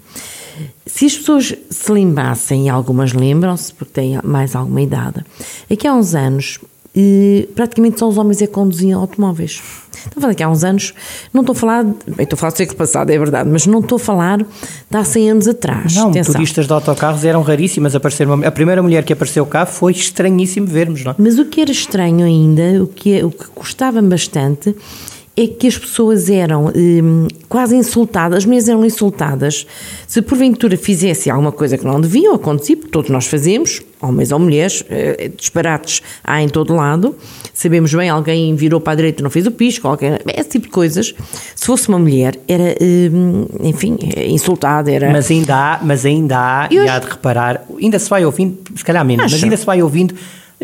Se 0.85 1.05
as 1.05 1.17
pessoas 1.17 1.53
se 1.69 1.91
lembrassem, 1.91 2.67
e 2.67 2.69
algumas 2.69 3.13
lembram-se, 3.13 3.73
porque 3.73 3.93
têm 3.93 4.19
mais 4.23 4.55
alguma 4.55 4.81
idade, 4.81 5.25
é 5.69 5.75
que 5.75 5.87
há 5.87 5.93
uns 5.93 6.13
anos 6.13 6.59
eh, 6.95 7.47
praticamente 7.55 7.99
só 7.99 8.07
os 8.07 8.17
homens 8.17 8.41
é 8.41 8.47
que 8.47 8.53
conduziam 8.53 8.99
automóveis. 9.01 9.61
Estou 9.95 10.17
a 10.17 10.21
falar 10.21 10.35
que 10.35 10.43
há 10.43 10.49
uns 10.49 10.63
anos, 10.63 10.93
não 11.33 11.41
estou 11.41 11.53
a 11.53 11.55
falar, 11.55 11.83
bem, 11.83 11.95
estou 12.19 12.35
a 12.35 12.37
falar 12.37 12.51
do 12.51 12.57
século 12.57 12.77
passado, 12.77 13.09
é 13.09 13.17
verdade, 13.17 13.49
mas 13.49 13.65
não 13.65 13.79
estou 13.79 13.95
a 13.95 13.99
falar 13.99 14.39
de 14.39 14.45
há 14.97 15.03
100 15.03 15.31
anos 15.31 15.47
atrás. 15.47 15.95
Não, 15.95 16.09
Atenção. 16.09 16.33
turistas 16.35 16.67
de 16.67 16.73
autocarros 16.73 17.23
eram 17.23 17.41
raríssimas. 17.41 17.95
Aparecer 17.95 18.27
uma, 18.27 18.45
a 18.45 18.51
primeira 18.51 18.81
mulher 18.83 19.03
que 19.05 19.13
apareceu 19.13 19.45
cá 19.45 19.65
foi 19.65 19.91
estranhíssimo 19.93 20.67
vermos, 20.67 21.03
não 21.03 21.11
é? 21.11 21.15
Mas 21.17 21.39
o 21.39 21.45
que 21.45 21.61
era 21.61 21.71
estranho 21.71 22.25
ainda, 22.25 22.83
o 22.83 22.87
que, 22.87 23.17
é- 23.19 23.23
o 23.25 23.31
que 23.31 23.45
custava 23.47 24.01
bastante, 24.01 24.75
é 25.35 25.47
que 25.47 25.65
as 25.67 25.77
pessoas 25.77 26.29
eram 26.29 26.71
hum, 26.75 27.27
quase 27.49 27.75
insultadas, 27.75 28.39
as 28.39 28.45
mulheres 28.45 28.69
eram 28.69 28.85
insultadas 28.85 29.65
se 30.07 30.21
porventura 30.21 30.77
fizessem 30.77 31.31
alguma 31.31 31.51
coisa 31.51 31.75
que 31.75 31.83
não 31.83 31.99
deviam 31.99 32.35
acontecer, 32.35 32.75
porque 32.75 32.91
todos 32.91 33.09
nós 33.09 33.25
fazemos, 33.25 33.81
homens 33.99 34.31
ou 34.31 34.37
mulheres, 34.37 34.83
eh, 34.89 35.31
disparates 35.35 36.03
há 36.23 36.39
em 36.43 36.47
todo 36.47 36.75
lado, 36.75 37.15
sabemos 37.51 37.91
bem, 37.95 38.09
alguém 38.09 38.55
virou 38.55 38.79
para 38.79 38.93
a 38.93 38.95
direita 38.95 39.21
e 39.21 39.23
não 39.23 39.31
fez 39.31 39.47
o 39.47 39.51
pisco, 39.51 39.87
alguém, 39.87 40.19
esse 40.35 40.49
tipo 40.49 40.67
de 40.67 40.71
coisas. 40.71 41.15
Se 41.55 41.65
fosse 41.65 41.89
uma 41.89 41.97
mulher, 41.97 42.39
era, 42.47 42.75
hum, 42.79 43.47
enfim, 43.63 43.97
insultada, 44.27 44.91
era... 44.91 45.11
Mas 45.11 45.31
ainda 45.31 45.55
há, 45.55 45.79
mas 45.83 46.05
ainda 46.05 46.37
há, 46.37 46.67
Eu 46.69 46.83
e 46.83 46.87
há 46.87 46.99
de 46.99 47.07
reparar, 47.07 47.65
ainda 47.81 47.97
se 47.97 48.07
vai 48.07 48.23
ouvindo, 48.23 48.59
se 48.75 48.85
calhar 48.85 49.03
menos, 49.03 49.23
mas 49.23 49.33
Acho. 49.33 49.45
ainda 49.45 49.57
se 49.57 49.65
vai 49.65 49.81
ouvindo 49.81 50.13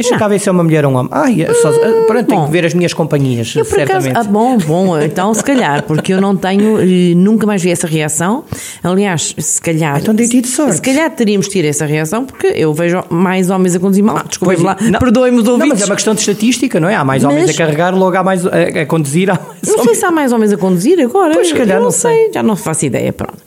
Deixa 0.01 0.17
cá 0.17 0.27
ver 0.27 0.39
se 0.39 0.47
é 0.49 0.51
uma 0.51 0.63
mulher 0.63 0.85
ou 0.85 0.91
um 0.91 0.95
homem. 0.95 1.11
É 1.43 1.53
só, 1.53 1.69
Hum, 1.69 2.05
pronto, 2.07 2.25
tenho 2.27 2.45
que 2.45 2.51
ver 2.51 2.65
as 2.65 2.73
minhas 2.73 2.93
companhias, 2.93 3.53
Eu, 3.55 3.65
por 3.65 3.79
acaso, 3.79 4.05
certamente. 4.05 4.27
ah, 4.27 4.31
bom, 4.31 4.57
bom, 4.57 4.99
então 4.99 5.33
se 5.33 5.43
calhar, 5.43 5.83
porque 5.83 6.13
eu 6.13 6.21
não 6.21 6.35
tenho, 6.35 6.79
eh, 6.79 7.13
nunca 7.15 7.45
mais 7.45 7.61
vi 7.61 7.69
essa 7.71 7.85
reação. 7.87 8.43
Aliás, 8.83 9.35
se 9.37 9.61
calhar. 9.61 9.99
Então 9.99 10.13
dei-te 10.15 10.41
de 10.41 10.47
sorte. 10.47 10.75
Se 10.75 10.81
calhar 10.81 11.09
teríamos 11.11 11.47
ter 11.47 11.65
essa 11.65 11.85
reação, 11.85 12.25
porque 12.25 12.47
eu 12.47 12.73
vejo 12.73 13.03
mais 13.09 13.49
homens 13.49 13.75
a 13.75 13.79
conduzir 13.79 14.03
mal. 14.03 14.17
Ah, 14.17 14.25
Desculpem-me 14.27 14.63
lá, 14.63 14.77
Não. 14.79 14.99
perdoem-me 14.99 15.37
os 15.39 15.43
Não, 15.43 15.53
mas 15.57 15.61
ouvintes. 15.67 15.83
é 15.83 15.85
uma 15.85 15.95
questão 15.95 16.13
de 16.13 16.19
estatística, 16.21 16.79
não 16.79 16.87
é? 16.89 16.95
Há 16.95 17.03
mais 17.03 17.23
homens 17.23 17.47
Mas- 17.47 17.55
a 17.55 17.57
carregar, 17.57 17.93
logo 17.95 18.15
há 18.17 18.23
mais 18.23 18.45
a, 18.45 18.49
a 18.81 18.85
conduzir, 18.85 19.29
há 19.29 19.33
Não 19.35 19.73
sei 19.73 19.75
homens. 19.81 19.97
se 19.97 20.05
há 20.05 20.11
mais 20.11 20.31
homens 20.31 20.53
a 20.53 20.57
conduzir 20.57 20.99
agora. 21.01 21.33
Pois, 21.33 21.47
se 21.49 21.53
calhar, 21.53 21.77
Eu 21.77 21.83
não 21.83 21.91
sei. 21.91 22.31
já 22.33 22.41
não 22.41 22.55
faço 22.55 22.85
ideia, 22.85 23.11
pronto. 23.11 23.37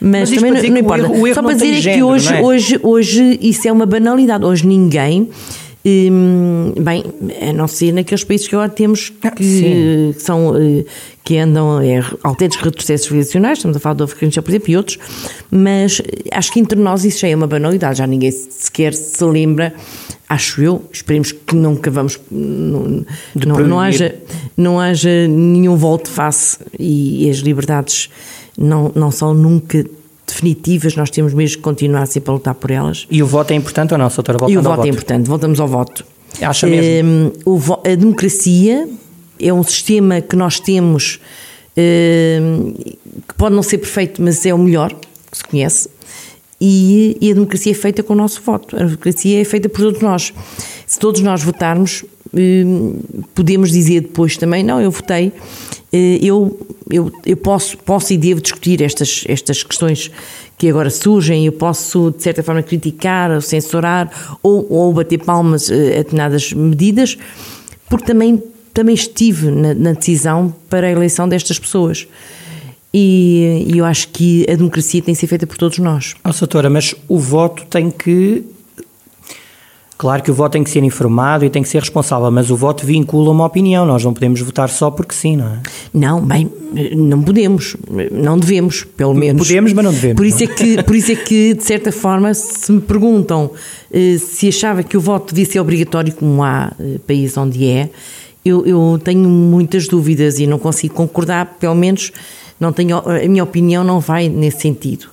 Mas, 0.00 0.30
Mas 0.30 0.30
também 0.30 0.50
não, 0.52 0.56
não 0.58 0.64
que 0.64 0.70
o 0.72 0.78
importa. 0.78 1.04
erro- 1.04 1.20
o 1.20 1.26
erro 1.26 1.34
Só 1.34 1.42
não 1.42 1.48
para 1.50 1.58
dizer 1.58 1.72
é 1.72 1.74
que 1.76 1.80
género, 1.82 2.06
hoje, 2.08 2.30
não 2.32 2.38
é? 2.38 2.42
hoje, 2.42 2.80
hoje 2.82 3.38
isso 3.42 3.68
é 3.68 3.72
uma 3.72 3.84
banalidade. 3.86 4.44
Hoje 4.44 4.66
ninguém. 4.66 5.28
Hum, 5.84 6.72
bem, 6.80 7.04
a 7.48 7.52
não 7.52 7.68
ser 7.68 7.92
naqueles 7.92 8.24
países 8.24 8.48
que 8.48 8.54
agora 8.54 8.70
temos 8.70 9.12
Ah, 9.22 9.30
que, 9.30 10.12
que 10.14 10.22
são 10.22 10.56
eh, 10.56 10.84
que 11.24 11.36
andam 11.36 11.80
é, 11.80 12.02
autênticos 12.22 12.64
retrocessos 12.64 13.06
civilizacionais, 13.06 13.58
estamos 13.58 13.76
a 13.76 13.80
falar 13.80 13.94
do 13.94 14.04
Afeganistão, 14.04 14.42
por 14.42 14.50
exemplo, 14.50 14.70
e 14.70 14.76
outros, 14.76 14.98
mas 15.50 16.00
acho 16.32 16.52
que 16.52 16.58
entre 16.58 16.78
nós 16.78 17.04
isso 17.04 17.20
já 17.20 17.28
é 17.28 17.36
uma 17.36 17.46
banalidade, 17.46 17.98
já 17.98 18.06
ninguém 18.06 18.30
sequer 18.30 18.94
se 18.94 19.22
lembra, 19.24 19.74
acho 20.28 20.62
eu, 20.62 20.82
esperemos 20.90 21.32
que 21.32 21.54
nunca 21.54 21.90
vamos, 21.90 22.18
não, 22.30 23.04
não, 23.34 23.58
não 23.58 23.80
haja, 23.80 24.14
não 24.56 24.80
haja 24.80 25.28
nenhum 25.28 25.76
volte-face 25.76 26.58
e 26.78 27.28
as 27.28 27.38
liberdades 27.38 28.08
não, 28.56 28.90
não 28.94 29.10
são 29.10 29.34
nunca 29.34 29.84
definitivas, 30.28 30.94
nós 30.94 31.10
temos 31.10 31.34
mesmo 31.34 31.56
que 31.56 31.62
continuar 31.62 32.06
sempre 32.06 32.30
a 32.30 32.34
lutar 32.34 32.54
por 32.54 32.70
elas. 32.70 33.06
E 33.10 33.22
o 33.22 33.26
voto 33.26 33.50
é 33.50 33.54
importante 33.54 33.92
ou 33.92 33.98
não, 33.98 34.08
doutora? 34.08 34.36
E 34.36 34.40
Voltando 34.40 34.66
o 34.66 34.68
ao 34.70 34.76
voto 34.76 34.86
é 34.86 34.90
importante, 34.90 35.26
voltamos 35.28 35.60
ao 35.60 35.68
voto. 35.68 36.06
Acha 36.42 36.66
mesmo? 36.66 37.32
Vo- 37.44 37.82
a 37.84 37.94
democracia 37.94 38.88
é 39.40 39.52
um 39.52 39.62
sistema 39.62 40.20
que 40.20 40.36
nós 40.36 40.60
temos 40.60 41.18
hum, 41.76 42.74
que 43.26 43.34
pode 43.36 43.54
não 43.54 43.62
ser 43.62 43.78
perfeito, 43.78 44.22
mas 44.22 44.44
é 44.44 44.52
o 44.54 44.58
melhor 44.58 44.92
que 44.92 45.38
se 45.38 45.44
conhece. 45.44 45.88
E, 46.60 47.16
e 47.20 47.30
a 47.30 47.34
democracia 47.34 47.70
é 47.72 47.74
feita 47.74 48.02
com 48.02 48.12
o 48.14 48.16
nosso 48.16 48.42
voto. 48.42 48.74
A 48.76 48.80
democracia 48.80 49.40
é 49.40 49.44
feita 49.44 49.68
por 49.68 49.80
todos 49.80 50.00
nós. 50.00 50.32
Se 50.86 50.98
todos 50.98 51.20
nós 51.20 51.42
votarmos, 51.42 52.04
podemos 53.34 53.70
dizer 53.70 54.02
depois 54.02 54.36
também: 54.36 54.62
não, 54.62 54.80
eu 54.80 54.90
votei, 54.90 55.32
eh, 55.92 56.18
eu, 56.22 56.58
eu, 56.90 57.10
eu 57.24 57.36
posso, 57.36 57.76
posso 57.78 58.12
e 58.12 58.18
devo 58.18 58.40
discutir 58.40 58.82
estas, 58.82 59.24
estas 59.26 59.62
questões 59.62 60.10
que 60.56 60.68
agora 60.68 60.90
surgem, 60.90 61.46
eu 61.46 61.52
posso, 61.52 62.10
de 62.10 62.22
certa 62.22 62.42
forma, 62.42 62.62
criticar, 62.62 63.30
ou 63.30 63.40
censurar 63.40 64.10
ou, 64.42 64.66
ou 64.70 64.92
bater 64.92 65.18
palmas 65.18 65.70
eh, 65.70 65.74
a 65.74 65.98
determinadas 65.98 66.52
medidas, 66.52 67.16
porque 67.88 68.06
também, 68.06 68.42
também 68.74 68.94
estive 68.94 69.50
na, 69.50 69.72
na 69.72 69.92
decisão 69.92 70.54
para 70.68 70.88
a 70.88 70.90
eleição 70.90 71.28
destas 71.28 71.58
pessoas. 71.58 72.06
E, 72.92 73.66
e 73.68 73.78
eu 73.78 73.84
acho 73.84 74.08
que 74.08 74.46
a 74.50 74.54
democracia 74.54 75.02
tem 75.02 75.14
que 75.14 75.20
ser 75.20 75.26
feita 75.26 75.46
por 75.46 75.58
todos 75.58 75.78
nós. 75.78 76.14
Ó, 76.24 76.30
doutora, 76.32 76.70
mas 76.70 76.94
o 77.06 77.18
voto 77.18 77.64
tem 77.66 77.90
que. 77.90 78.44
Claro 79.98 80.22
que 80.22 80.30
o 80.30 80.34
voto 80.34 80.52
tem 80.52 80.62
que 80.62 80.70
ser 80.70 80.84
informado 80.84 81.44
e 81.44 81.50
tem 81.50 81.60
que 81.60 81.68
ser 81.68 81.80
responsável, 81.80 82.30
mas 82.30 82.52
o 82.52 82.56
voto 82.56 82.86
vincula 82.86 83.32
uma 83.32 83.44
opinião. 83.44 83.84
Nós 83.84 84.04
não 84.04 84.14
podemos 84.14 84.40
votar 84.40 84.68
só 84.68 84.92
porque 84.92 85.12
sim, 85.12 85.36
não 85.36 85.46
é? 85.46 85.58
Não, 85.92 86.24
bem, 86.24 86.48
não 86.96 87.20
podemos, 87.20 87.76
não 88.12 88.38
devemos, 88.38 88.84
pelo 88.96 89.12
menos. 89.12 89.44
Podemos, 89.44 89.72
mas 89.72 89.84
não 89.84 89.92
devemos, 89.92 90.16
Por 90.16 90.24
isso 90.24 90.44
não 90.44 90.52
é 90.52 90.54
que, 90.54 90.82
por 90.84 90.94
isso 90.94 91.10
é 91.10 91.16
que 91.16 91.52
de 91.52 91.64
certa 91.64 91.90
forma, 91.90 92.32
se 92.32 92.70
me 92.70 92.80
perguntam 92.80 93.50
eh, 93.92 94.18
se 94.18 94.46
achava 94.46 94.84
que 94.84 94.96
o 94.96 95.00
voto 95.00 95.34
devia 95.34 95.50
ser 95.50 95.58
obrigatório, 95.58 96.14
como 96.14 96.44
há 96.44 96.72
eh, 96.78 96.98
países 97.04 97.36
onde 97.36 97.68
é, 97.68 97.90
eu, 98.44 98.64
eu 98.64 99.00
tenho 99.02 99.28
muitas 99.28 99.88
dúvidas 99.88 100.38
e 100.38 100.46
não 100.46 100.60
consigo 100.60 100.94
concordar, 100.94 101.56
pelo 101.58 101.74
menos 101.74 102.12
não 102.60 102.72
tenho, 102.72 102.98
a 102.98 103.28
minha 103.28 103.42
opinião 103.42 103.82
não 103.82 103.98
vai 103.98 104.28
nesse 104.28 104.60
sentido. 104.60 105.08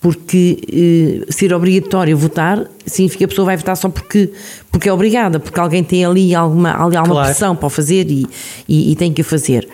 Porque 0.00 0.58
eh, 0.72 1.32
ser 1.32 1.52
obrigatório 1.52 2.16
votar 2.16 2.70
significa 2.86 3.18
que 3.18 3.24
a 3.24 3.28
pessoa 3.28 3.46
vai 3.46 3.56
votar 3.56 3.76
só 3.76 3.88
porque, 3.88 4.30
porque 4.70 4.88
é 4.88 4.92
obrigada, 4.92 5.40
porque 5.40 5.58
alguém 5.58 5.82
tem 5.82 6.04
ali 6.04 6.34
alguma, 6.36 6.70
ali 6.70 6.96
alguma 6.96 7.14
Claro. 7.16 7.28
pressão 7.28 7.56
para 7.56 7.66
o 7.66 7.70
fazer 7.70 8.08
e, 8.08 8.24
e, 8.68 8.92
e 8.92 8.96
tem 8.96 9.12
que 9.12 9.22
o 9.22 9.24
fazer. 9.24 9.68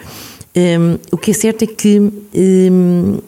Hum, 0.57 0.99
o 1.13 1.19
que 1.19 1.31
é 1.33 1.35
certo 1.35 1.63
é 1.65 1.67
que 1.67 2.01
hum, 2.01 3.19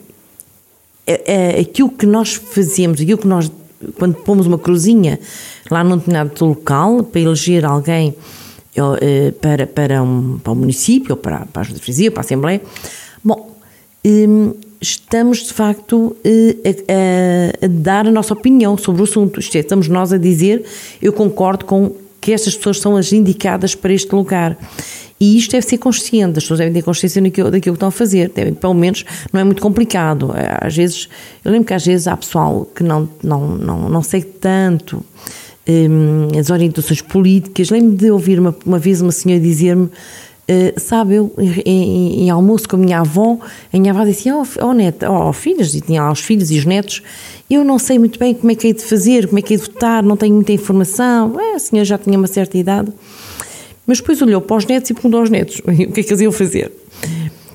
é- 1.06 1.56
é 1.56 1.60
aquilo 1.60 1.90
que 1.90 2.06
nós 2.06 2.32
fazemos, 2.34 3.00
aquilo 3.00 3.18
que 3.18 3.28
nós, 3.28 3.50
quando 3.98 4.14
pomos 4.14 4.46
uma 4.46 4.58
cruzinha 4.58 5.20
lá 5.70 5.84
num 5.84 5.98
determinado 5.98 6.44
local 6.46 7.02
para 7.02 7.20
eleger 7.20 7.64
alguém 7.66 8.14
eh, 9.00 9.32
para, 9.40 9.66
para, 9.66 10.02
um, 10.02 10.38
para 10.38 10.52
o 10.52 10.56
município, 10.56 11.12
ou 11.12 11.16
para, 11.16 11.46
para 11.46 11.60
a 11.62 11.64
Junta 11.64 11.76
de 11.78 11.82
Freguesia, 11.82 12.10
para 12.10 12.20
a 12.20 12.24
Assembleia, 12.24 12.60
bom, 13.22 13.54
hum, 14.04 14.54
estamos 14.80 15.46
de 15.46 15.52
facto 15.52 16.16
eh, 16.24 16.56
a, 16.64 17.62
a- 17.62 17.66
a 17.66 17.68
dar 17.68 18.06
a 18.06 18.10
nossa 18.10 18.34
opinião 18.34 18.76
sobre 18.76 19.00
o 19.02 19.04
assunto. 19.04 19.40
Isto 19.40 19.56
é, 19.56 19.60
estamos 19.60 19.88
nós 19.88 20.12
a 20.12 20.18
dizer, 20.18 20.64
eu 21.00 21.12
concordo 21.12 21.64
com 21.64 21.92
que 22.20 22.32
estas 22.32 22.56
pessoas 22.56 22.80
são 22.80 22.96
as 22.96 23.12
indicadas 23.12 23.74
para 23.74 23.92
este 23.92 24.14
lugar. 24.14 24.56
E 25.18 25.38
isto 25.38 25.52
deve 25.52 25.64
ser 25.66 25.78
consciente, 25.78 26.36
as 26.38 26.44
pessoas 26.44 26.58
devem 26.58 26.74
ter 26.74 26.82
consciência 26.82 27.22
daquilo, 27.22 27.50
daquilo 27.50 27.74
que 27.74 27.76
estão 27.78 27.88
a 27.88 27.92
fazer, 27.92 28.30
devem, 28.34 28.52
pelo 28.52 28.74
menos 28.74 29.02
não 29.32 29.40
é 29.40 29.44
muito 29.44 29.62
complicado. 29.62 30.30
Às 30.60 30.76
vezes, 30.76 31.08
eu 31.44 31.50
lembro 31.52 31.66
que 31.66 31.72
às 31.72 31.86
vezes 31.86 32.06
há 32.06 32.14
pessoal 32.16 32.66
que 32.74 32.82
não, 32.82 33.08
não, 33.22 33.48
não, 33.56 33.88
não 33.88 34.02
segue 34.02 34.26
tanto 34.26 35.02
hum, 35.66 36.28
as 36.38 36.50
orientações 36.50 37.00
políticas. 37.00 37.70
Lembro 37.70 37.96
de 37.96 38.10
ouvir 38.10 38.38
uma, 38.38 38.54
uma 38.66 38.78
vez 38.78 39.00
uma 39.00 39.12
senhora 39.12 39.40
dizer-me, 39.40 39.88
eh, 40.48 40.74
sabe, 40.76 41.14
eu 41.16 41.32
em, 41.64 42.24
em- 42.24 42.30
almoço 42.30 42.68
com 42.68 42.76
a 42.76 42.78
minha 42.78 43.00
avó, 43.00 43.38
a 43.72 43.78
minha 43.78 43.92
avó 43.92 44.04
dizia, 44.04 44.36
oh, 44.36 44.44
fi- 44.44 44.60
oh 44.62 44.72
neta, 44.72 45.10
oh 45.10 45.32
filhas, 45.32 45.74
e 45.74 45.80
tinha 45.80 46.02
lá 46.02 46.12
os 46.12 46.20
filhos 46.20 46.50
e 46.50 46.58
os 46.58 46.64
netos, 46.64 47.02
eu 47.50 47.64
não 47.64 47.78
sei 47.78 47.98
muito 47.98 48.18
bem 48.18 48.34
como 48.34 48.50
é 48.52 48.54
que 48.54 48.66
hei 48.66 48.72
de 48.72 48.82
fazer, 48.82 49.26
como 49.26 49.38
é 49.38 49.42
que 49.42 49.54
hei 49.54 49.58
de 49.60 49.64
votar, 49.66 50.02
não 50.02 50.16
tenho 50.16 50.34
muita 50.34 50.52
informação. 50.52 51.38
É, 51.40 51.54
a 51.54 51.58
senhora 51.58 51.84
já 51.84 51.98
tinha 51.98 52.16
uma 52.18 52.26
certa 52.26 52.56
idade. 52.58 52.92
Mas 53.86 53.98
depois 53.98 54.20
olhou 54.20 54.40
para 54.40 54.56
os 54.56 54.66
netos 54.66 54.90
e 54.90 54.94
perguntou 54.94 55.20
aos 55.20 55.30
netos 55.30 55.60
o 55.66 55.72
que 55.92 56.00
é 56.00 56.02
que 56.02 56.10
eles 56.10 56.20
iam 56.20 56.32
fazer. 56.32 56.72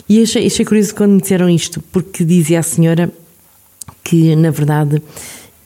E 0.08 0.22
achei, 0.24 0.46
achei 0.48 0.66
curioso 0.66 0.96
quando 0.96 1.12
me 1.12 1.22
disseram 1.22 1.50
isto, 1.50 1.82
porque 1.92 2.24
dizia 2.24 2.60
a 2.60 2.64
senhora 2.64 3.12
que, 4.04 4.36
na 4.36 4.50
verdade, 4.50 5.02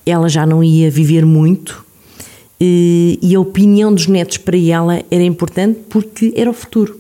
ela 0.05 0.27
já 0.27 0.45
não 0.45 0.63
ia 0.63 0.89
viver 0.91 1.25
muito 1.25 1.85
e 2.60 3.36
a 3.36 3.39
opinião 3.39 3.94
dos 3.94 4.08
netos 4.08 4.38
para 4.38 4.58
ela 4.58 5.02
era 5.12 5.24
importante 5.24 5.80
porque 5.89 6.34
era 6.36 6.50
o 6.50 6.54
futuro. 6.54 7.00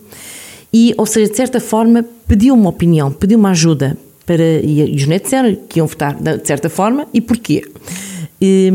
E, 0.73 0.93
ou 0.97 1.05
seja, 1.05 1.31
de 1.31 1.37
certa 1.37 1.59
forma, 1.59 2.03
pediu 2.27 2.53
uma 2.53 2.69
opinião, 2.69 3.11
pediu 3.11 3.37
uma 3.37 3.51
ajuda. 3.51 3.97
Para, 4.25 4.43
e, 4.43 4.93
os 4.95 5.05
netos 5.05 5.29
disseram 5.29 5.55
que 5.69 5.79
iam 5.79 5.87
votar 5.87 6.15
de 6.15 6.45
certa 6.45 6.69
forma 6.69 7.07
e 7.13 7.21
porquê. 7.21 7.63
E, 8.41 8.71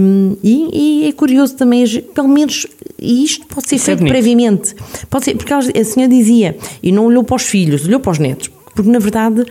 e 0.73 1.09
é 1.09 1.13
curioso 1.13 1.55
também, 1.57 1.85
pelo 2.15 2.29
menos, 2.29 2.67
e 2.99 3.25
isto 3.25 3.47
pode 3.47 3.69
ser 3.69 3.77
Isso 3.77 3.85
é 3.85 3.87
feito 3.87 3.99
bonito. 3.99 4.13
previamente. 4.13 4.75
Pode 5.09 5.25
ser, 5.27 5.37
porque 5.37 5.53
a 5.53 5.85
senhora 5.85 6.11
dizia, 6.13 6.57
e 6.83 6.91
não 6.91 7.07
olhou 7.07 7.23
para 7.23 7.37
os 7.37 7.43
filhos, 7.43 7.87
olhou 7.87 8.01
para 8.01 8.13
os 8.13 8.19
netos, 8.19 8.51
porque 8.75 8.91
na 8.91 8.99
verdade 8.99 9.45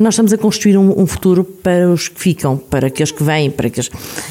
nós 0.00 0.14
estamos 0.14 0.32
a 0.32 0.38
construir 0.38 0.78
um, 0.78 0.98
um 0.98 1.06
futuro 1.06 1.44
para 1.44 1.90
os 1.90 2.08
que 2.08 2.18
ficam, 2.18 2.56
para 2.56 2.86
aqueles 2.86 3.12
que 3.12 3.22
vêm, 3.22 3.50
para 3.50 3.66
aqueles. 3.66 3.90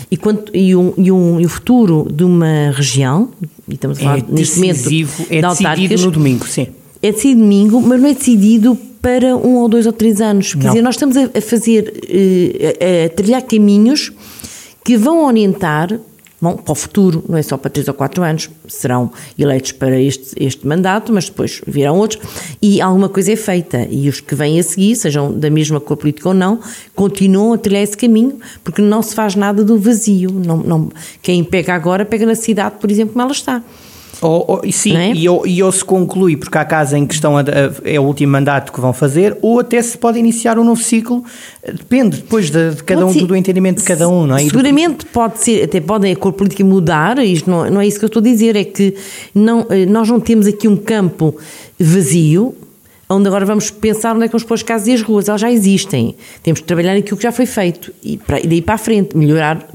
E, 0.10 0.18
quanto, 0.18 0.52
e, 0.56 0.76
um, 0.76 0.94
e, 0.98 1.12
um, 1.12 1.40
e 1.40 1.46
o 1.46 1.50
futuro 1.50 2.08
de 2.12 2.24
uma 2.24 2.72
região, 2.72 3.30
e 3.68 3.76
estamos 3.76 4.00
a 4.00 4.02
falar 4.02 4.18
É 4.18 4.24
neste 4.28 4.56
momento 4.58 4.78
decisivo, 4.78 5.26
é 5.30 5.42
de 5.42 5.48
decidido 5.48 6.02
no 6.02 6.12
domingo, 6.12 6.48
sim. 6.48 6.68
é 7.04 7.12
decidido 7.12 7.42
domingo, 7.42 7.80
mas 7.82 8.02
não 8.02 8.10
é 8.10 8.14
decidido 8.16 8.76
para 9.00 9.38
um 9.38 9.58
ou 9.58 9.70
dois 9.70 9.86
ou 9.86 9.94
três 9.94 10.20
anos. 10.20 10.56
Quer 10.56 10.64
Não. 10.64 10.70
dizer, 10.72 10.82
nós 10.82 10.96
estamos 10.96 11.16
a, 11.16 11.30
a 11.38 11.42
fazer, 11.42 12.02
eh, 12.10 13.04
a, 13.04 13.06
a 13.06 13.10
trilhar 13.10 13.44
caminhos 13.44 14.12
que 14.84 14.98
vão 14.98 15.24
orientar 15.24 16.00
bom, 16.42 16.56
para 16.56 16.72
o 16.72 16.76
futuro, 16.76 17.24
não 17.28 17.38
é 17.38 17.42
só 17.42 17.58
para 17.58 17.70
três 17.70 17.88
ou 17.88 17.94
quatro 17.94 18.24
anos, 18.24 18.50
serão 18.68 19.12
eleitos 19.38 19.72
para 19.72 20.00
este, 20.00 20.34
este 20.38 20.66
mandato, 20.66 21.12
mas 21.14 21.26
depois 21.26 21.62
virão 21.68 21.98
outros, 21.98 22.22
e 22.62 22.82
alguma 22.82 23.10
coisa 23.10 23.34
é 23.34 23.36
feita, 23.36 23.88
e 23.90 24.08
os 24.08 24.20
que 24.20 24.36
vêm 24.36 24.60
a 24.60 24.64
seguir, 24.64 24.96
sejam 24.96 25.32
da 25.32 25.50
mesma 25.50 25.80
cor 25.80 25.98
política 25.98 26.30
ou 26.30 26.36
não, 26.36 26.60
continuam 26.96 27.54
a 27.54 27.58
trilhar 27.58 27.84
esse 27.84 27.98
caminho, 27.98 28.40
porque 28.64 28.82
não 28.82 29.02
se 29.02 29.14
faz 29.16 29.36
nada 29.36 29.64
do 29.64 29.78
vazio. 29.78 30.32
Não, 30.32 30.58
não, 30.58 30.90
quem 31.22 31.44
pega 31.44 31.74
agora, 31.74 32.06
pega 32.06 32.26
na 32.26 32.36
cidade, 32.36 32.76
por 32.80 32.90
exemplo, 32.90 33.14
como 33.14 33.24
ela 33.24 33.32
está. 33.32 33.64
Ou- 34.22 34.62
e 34.66 34.74
sim, 34.74 34.98
é? 34.98 35.14
e, 35.14 35.30
ou, 35.30 35.48
e 35.48 35.64
ou 35.64 35.72
se 35.72 35.84
conclui, 35.86 36.36
porque 36.36 36.58
há 36.58 36.66
casos 36.66 36.94
em 36.94 37.06
que 37.06 37.14
estão 37.14 37.38
a- 37.38 37.42
a- 37.42 37.46
é 37.90 37.98
o 38.00 38.04
último 38.04 38.32
mandato 38.34 38.74
que 38.74 38.82
vão 38.82 38.92
fazer, 38.92 39.38
ou 39.42 39.60
até 39.62 39.82
se 39.82 39.98
pode 39.98 40.20
iniciar 40.20 40.60
um 40.60 40.64
novo 40.66 40.82
ciclo, 40.84 41.24
eh, 41.64 41.72
depende 41.72 42.18
depois 42.18 42.50
de, 42.52 42.72
de 42.76 42.84
cada 42.84 43.02
um, 43.06 43.08
Pode 43.08 43.20
ser. 43.20 43.26
do, 43.28 43.36
entendimento 43.36 43.78
de 43.80 43.86
cada 43.86 44.10
um, 44.10 44.28
não 44.28 44.36
é? 44.36 44.40
Seguramente 44.40 45.06
pode 45.06 45.40
ser, 45.42 45.64
até 45.64 45.80
pode 45.80 46.12
a 46.12 46.16
cor 46.18 46.34
política 46.34 46.64
mudar, 46.66 47.18
isto 47.20 47.50
não, 47.50 47.70
não 47.70 47.80
é 47.80 47.88
isso 47.88 47.98
que 47.98 48.04
eu 48.04 48.08
estou 48.08 48.20
a 48.20 48.24
dizer, 48.24 48.56
é 48.58 48.64
que 48.66 48.94
não, 49.34 49.66
eh, 49.70 49.86
nós 49.86 50.10
não 50.10 50.20
temos 50.20 50.48
aqui 50.48 50.68
um 50.68 50.76
campo 50.76 51.36
vazio, 51.80 52.54
onde 53.10 53.28
agora 53.28 53.46
vamos 53.46 53.72
pensar 53.72 54.14
onde 54.16 54.26
é 54.26 54.28
que 54.28 54.34
vamos 54.34 54.44
pôr 54.44 54.54
as 54.56 54.64
casas 54.64 54.88
e 54.88 54.94
as 54.94 55.02
ruas, 55.02 55.30
elas 55.30 55.42
já 55.42 55.52
existem. 55.52 56.14
Temos 56.44 56.60
que 56.60 56.66
trabalhar 56.68 56.94
naquilo 56.94 57.18
que 57.18 57.24
já 57.24 57.32
foi 57.32 57.46
feito 57.46 57.92
e, 58.04 58.18
para, 58.18 58.40
e 58.40 58.48
daí 58.48 58.62
para 58.62 58.76
a 58.76 58.78
frente, 58.78 59.18
melhorar 59.18 59.68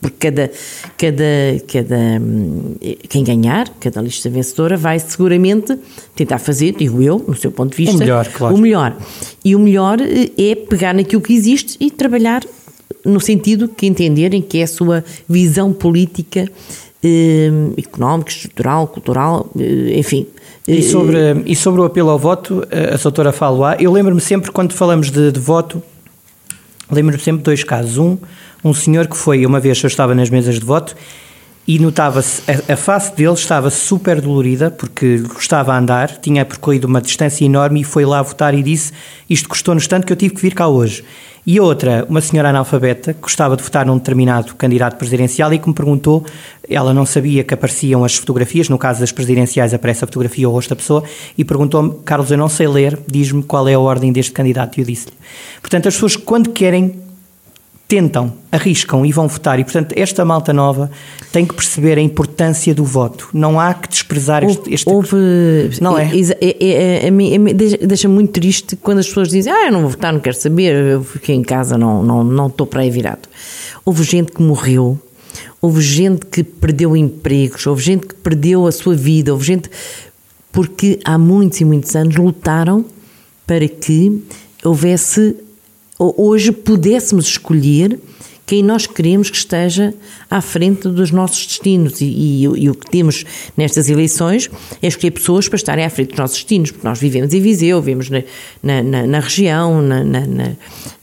porque 0.00 0.30
cada, 0.30 0.50
cada, 0.98 1.24
cada, 1.66 1.96
hum, 2.20 2.76
quem 3.08 3.24
ganhar, 3.24 3.68
cada 3.80 4.00
lista 4.00 4.28
vencedora 4.28 4.76
vai 4.76 4.98
seguramente 4.98 5.76
tentar 6.14 6.38
fazer, 6.38 6.74
digo 6.76 7.02
eu, 7.02 7.24
no 7.26 7.34
seu 7.34 7.50
ponto 7.50 7.70
de 7.70 7.76
vista, 7.76 7.96
o 7.96 7.98
melhor. 7.98 8.28
Claro. 8.28 8.54
O 8.54 8.58
melhor. 8.58 8.96
E 9.44 9.56
o 9.56 9.58
melhor 9.58 9.98
eh, 10.00 10.30
é 10.36 10.54
pegar 10.54 10.94
naquilo 10.94 11.22
que 11.22 11.32
existe 11.32 11.76
e 11.80 11.90
trabalhar 11.90 12.42
no 13.04 13.20
sentido 13.20 13.68
que 13.68 13.86
entenderem 13.86 14.42
que 14.42 14.58
é 14.58 14.64
a 14.64 14.66
sua 14.66 15.04
visão 15.28 15.72
política, 15.72 16.48
eh, 17.02 17.50
económica, 17.78 18.30
estrutural, 18.30 18.86
cultural, 18.88 19.50
eh, 19.58 19.98
enfim. 19.98 20.26
E 20.68 20.82
sobre, 20.82 21.16
e 21.46 21.54
sobre 21.54 21.80
o 21.80 21.84
apelo 21.84 22.10
ao 22.10 22.18
voto, 22.18 22.66
a 22.92 22.96
doutora 22.96 23.30
Faloá, 23.30 23.76
eu 23.78 23.92
lembro-me 23.92 24.20
sempre, 24.20 24.50
quando 24.50 24.72
falamos 24.72 25.12
de, 25.12 25.30
de 25.30 25.38
voto, 25.38 25.80
lembro-me 26.90 27.22
sempre 27.22 27.38
de 27.38 27.44
dois 27.44 27.62
casos. 27.62 27.98
Um, 27.98 28.18
um 28.66 28.74
senhor 28.74 29.06
que 29.06 29.16
foi, 29.16 29.46
uma 29.46 29.60
vez 29.60 29.82
eu 29.82 29.86
estava 29.86 30.14
nas 30.14 30.28
mesas 30.28 30.58
de 30.58 30.64
voto 30.64 30.96
e 31.66 31.78
notava-se, 31.78 32.42
a, 32.50 32.74
a, 32.74 32.76
face 32.76 33.14
dele 33.14 33.34
estava 33.34 33.70
super 33.70 34.20
dolorida 34.20 34.70
porque 34.70 35.18
gostava 35.18 35.72
de 35.72 35.78
andar, 35.78 36.18
tinha 36.18 36.44
percorrido 36.44 36.86
uma 36.86 37.00
distância 37.00 37.44
enorme 37.44 37.80
e 37.80 37.84
foi 37.84 38.04
lá 38.04 38.22
votar 38.22 38.54
e 38.54 38.62
disse 38.62 38.92
isto 39.28 39.48
custou-nos 39.48 39.86
tanto 39.86 40.06
que 40.06 40.12
eu 40.12 40.16
tive 40.16 40.34
que 40.34 40.42
vir 40.42 40.54
cá 40.54 40.68
hoje. 40.68 41.04
E 41.48 41.60
outra, 41.60 42.04
uma 42.08 42.20
senhora 42.20 42.48
analfabeta, 42.48 43.14
que 43.14 43.20
gostava 43.20 43.56
de 43.56 43.62
votar 43.62 43.86
num 43.86 43.96
determinado 43.96 44.52
candidato 44.56 44.96
presidencial 44.96 45.52
e 45.54 45.60
que 45.60 45.68
me 45.68 45.74
perguntou, 45.74 46.24
ela 46.68 46.92
não 46.92 47.06
sabia 47.06 47.44
que 47.44 47.54
apareciam 47.54 48.04
as 48.04 48.16
fotografias, 48.16 48.68
no 48.68 48.76
caso 48.76 48.98
das 48.98 49.12
presidenciais 49.12 49.72
aparece 49.72 50.02
a 50.02 50.08
fotografia 50.08 50.48
ou 50.48 50.52
o 50.52 50.56
rosto 50.56 50.70
da 50.70 50.76
pessoa, 50.76 51.04
e 51.38 51.44
perguntou-me, 51.44 52.00
Carlos, 52.04 52.32
eu 52.32 52.36
não 52.36 52.48
sei 52.48 52.66
ler, 52.66 52.98
diz-me 53.06 53.44
qual 53.44 53.68
é 53.68 53.74
a 53.74 53.78
ordem 53.78 54.12
deste 54.12 54.32
candidato, 54.32 54.76
e 54.76 54.80
eu 54.80 54.84
disse-lhe. 54.84 55.14
Portanto, 55.60 55.86
as 55.86 55.94
pessoas 55.94 56.16
quando 56.16 56.50
querem 56.50 57.05
tentam, 57.88 58.32
arriscam 58.50 59.06
e 59.06 59.12
vão 59.12 59.28
votar. 59.28 59.60
E, 59.60 59.64
portanto, 59.64 59.94
esta 59.96 60.24
malta 60.24 60.52
nova 60.52 60.90
tem 61.30 61.46
que 61.46 61.54
perceber 61.54 61.98
a 61.98 62.00
importância 62.00 62.74
do 62.74 62.84
voto. 62.84 63.28
Não 63.32 63.60
há 63.60 63.72
que 63.74 63.88
desprezar 63.88 64.42
este. 64.42 64.74
este 64.74 64.88
houve, 64.88 65.16
não 65.80 65.96
é? 65.96 66.10
é, 66.40 66.56
é, 66.60 67.06
é 67.06 67.86
Deixa-me 67.86 68.14
muito 68.14 68.32
triste 68.32 68.74
quando 68.76 68.98
as 68.98 69.06
pessoas 69.06 69.28
dizem: 69.28 69.52
Ah, 69.52 69.66
eu 69.66 69.72
não 69.72 69.82
vou 69.82 69.90
votar, 69.90 70.12
não 70.12 70.20
quero 70.20 70.36
saber, 70.36 70.74
eu 70.74 71.04
fiquei 71.04 71.34
em 71.34 71.42
casa, 71.42 71.78
não, 71.78 72.02
não, 72.02 72.24
não 72.24 72.48
estou 72.48 72.66
para 72.66 72.82
aí 72.82 72.90
virado. 72.90 73.28
Houve 73.84 74.02
gente 74.02 74.32
que 74.32 74.42
morreu, 74.42 74.98
houve 75.60 75.80
gente 75.80 76.26
que 76.26 76.42
perdeu 76.42 76.96
empregos, 76.96 77.66
houve 77.66 77.82
gente 77.82 78.06
que 78.06 78.14
perdeu 78.14 78.66
a 78.66 78.72
sua 78.72 78.94
vida, 78.94 79.32
houve 79.32 79.44
gente. 79.44 79.70
Porque 80.50 80.98
há 81.04 81.18
muitos 81.18 81.60
e 81.60 81.64
muitos 81.64 81.94
anos 81.94 82.16
lutaram 82.16 82.84
para 83.46 83.68
que 83.68 84.22
houvesse 84.64 85.36
hoje 85.98 86.52
pudéssemos 86.52 87.26
escolher 87.26 87.98
quem 88.46 88.62
nós 88.62 88.86
queremos 88.86 89.28
que 89.28 89.36
esteja 89.36 89.92
à 90.30 90.40
frente 90.40 90.88
dos 90.88 91.10
nossos 91.10 91.44
destinos. 91.44 92.00
E, 92.00 92.04
e, 92.04 92.42
e, 92.44 92.70
o 92.70 92.74
que 92.76 92.88
temos 92.88 93.24
nestas 93.56 93.90
eleições 93.90 94.48
é 94.80 94.86
escolher 94.86 95.10
pessoas 95.10 95.48
para 95.48 95.56
estarem 95.56 95.84
à 95.84 95.90
frente 95.90 96.10
dos 96.10 96.18
nossos 96.18 96.36
destinos, 96.36 96.70
porque 96.70 96.86
nós 96.86 97.00
vivemos 97.00 97.34
em 97.34 97.40
Viseu, 97.40 97.82
vivemos 97.82 98.08
na, 98.08 98.22
na, 98.62 98.82
na, 98.82 99.06
na 99.06 99.18
região, 99.18 99.82
na, 99.82 100.04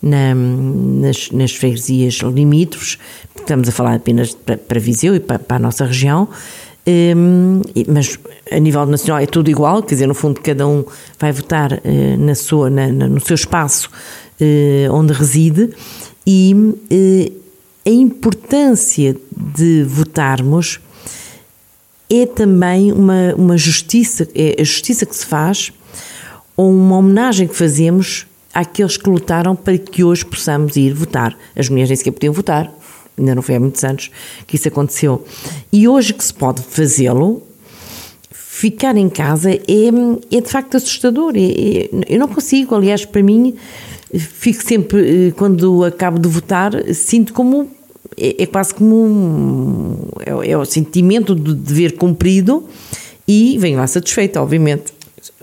nas, 0.01 1.31
nas 1.31 1.51
freguesias 1.53 2.15
limítrofes, 2.15 2.97
estamos 3.37 3.67
a 3.67 3.71
falar 3.73 3.95
apenas 3.95 4.33
para, 4.33 4.57
para 4.57 4.79
Viseu 4.79 5.13
e 5.13 5.19
para, 5.19 5.37
para 5.37 5.57
a 5.57 5.59
nossa 5.59 5.85
região. 5.85 6.29
Um, 6.85 7.61
mas 7.87 8.19
a 8.51 8.59
nível 8.59 8.85
nacional 8.85 9.23
é 9.23 9.25
tudo 9.25 9.49
igual, 9.49 9.81
quer 9.81 9.95
dizer, 9.95 10.05
no 10.05 10.13
fundo 10.13 10.41
cada 10.41 10.67
um 10.67 10.83
vai 11.17 11.31
votar 11.31 11.71
uh, 11.71 12.17
na 12.17 12.35
sua, 12.35 12.69
na, 12.69 12.87
no 12.89 13.21
seu 13.21 13.35
espaço 13.35 13.89
onde 14.91 15.13
reside 15.13 15.69
e 16.25 16.55
eh, 16.89 17.31
a 17.85 17.89
importância 17.89 19.15
de 19.31 19.83
votarmos 19.83 20.79
é 22.09 22.25
também 22.25 22.91
uma, 22.91 23.33
uma 23.35 23.57
justiça, 23.57 24.27
é 24.33 24.61
a 24.61 24.63
justiça 24.63 25.05
que 25.05 25.15
se 25.15 25.25
faz 25.25 25.71
ou 26.55 26.71
uma 26.71 26.97
homenagem 26.97 27.47
que 27.47 27.55
fazemos 27.55 28.25
àqueles 28.53 28.95
que 28.95 29.09
lutaram 29.09 29.55
para 29.55 29.77
que 29.77 30.03
hoje 30.03 30.23
possamos 30.23 30.77
ir 30.77 30.93
votar. 30.93 31.35
As 31.55 31.67
mulheres 31.69 31.89
nem 31.89 31.97
sequer 31.97 32.11
podiam 32.11 32.33
votar, 32.33 32.71
ainda 33.17 33.35
não 33.35 33.41
foi 33.41 33.55
há 33.55 33.59
muitos 33.59 33.83
anos 33.83 34.11
que 34.45 34.55
isso 34.55 34.67
aconteceu. 34.67 35.25
E 35.71 35.87
hoje 35.87 36.13
que 36.13 36.23
se 36.23 36.33
pode 36.33 36.61
fazê-lo, 36.61 37.41
ficar 38.31 38.95
em 38.95 39.09
casa 39.09 39.51
é, 39.51 39.57
é 40.31 40.41
de 40.41 40.49
facto 40.49 40.77
assustador. 40.77 41.33
É, 41.35 41.39
é, 41.39 41.89
eu 42.07 42.19
não 42.19 42.27
consigo, 42.27 42.75
aliás, 42.75 43.03
para 43.03 43.23
mim, 43.23 43.55
fico 44.19 44.63
sempre, 44.63 45.27
eh, 45.27 45.31
quando 45.31 45.83
acabo 45.83 46.19
de 46.19 46.27
votar, 46.27 46.71
sinto 46.93 47.33
como. 47.33 47.69
É, 48.17 48.43
é 48.43 48.45
quase 48.45 48.73
como. 48.73 48.95
Um, 48.95 49.97
é, 50.25 50.51
é, 50.51 50.57
o 50.57 50.65
sentimento 50.65 51.35
de 51.35 51.53
dever 51.53 51.97
cumprido 51.97 52.63
e 53.27 53.57
venho 53.57 53.77
lá 53.77 53.87
satisfeita, 53.87 54.41
obviamente. 54.41 54.93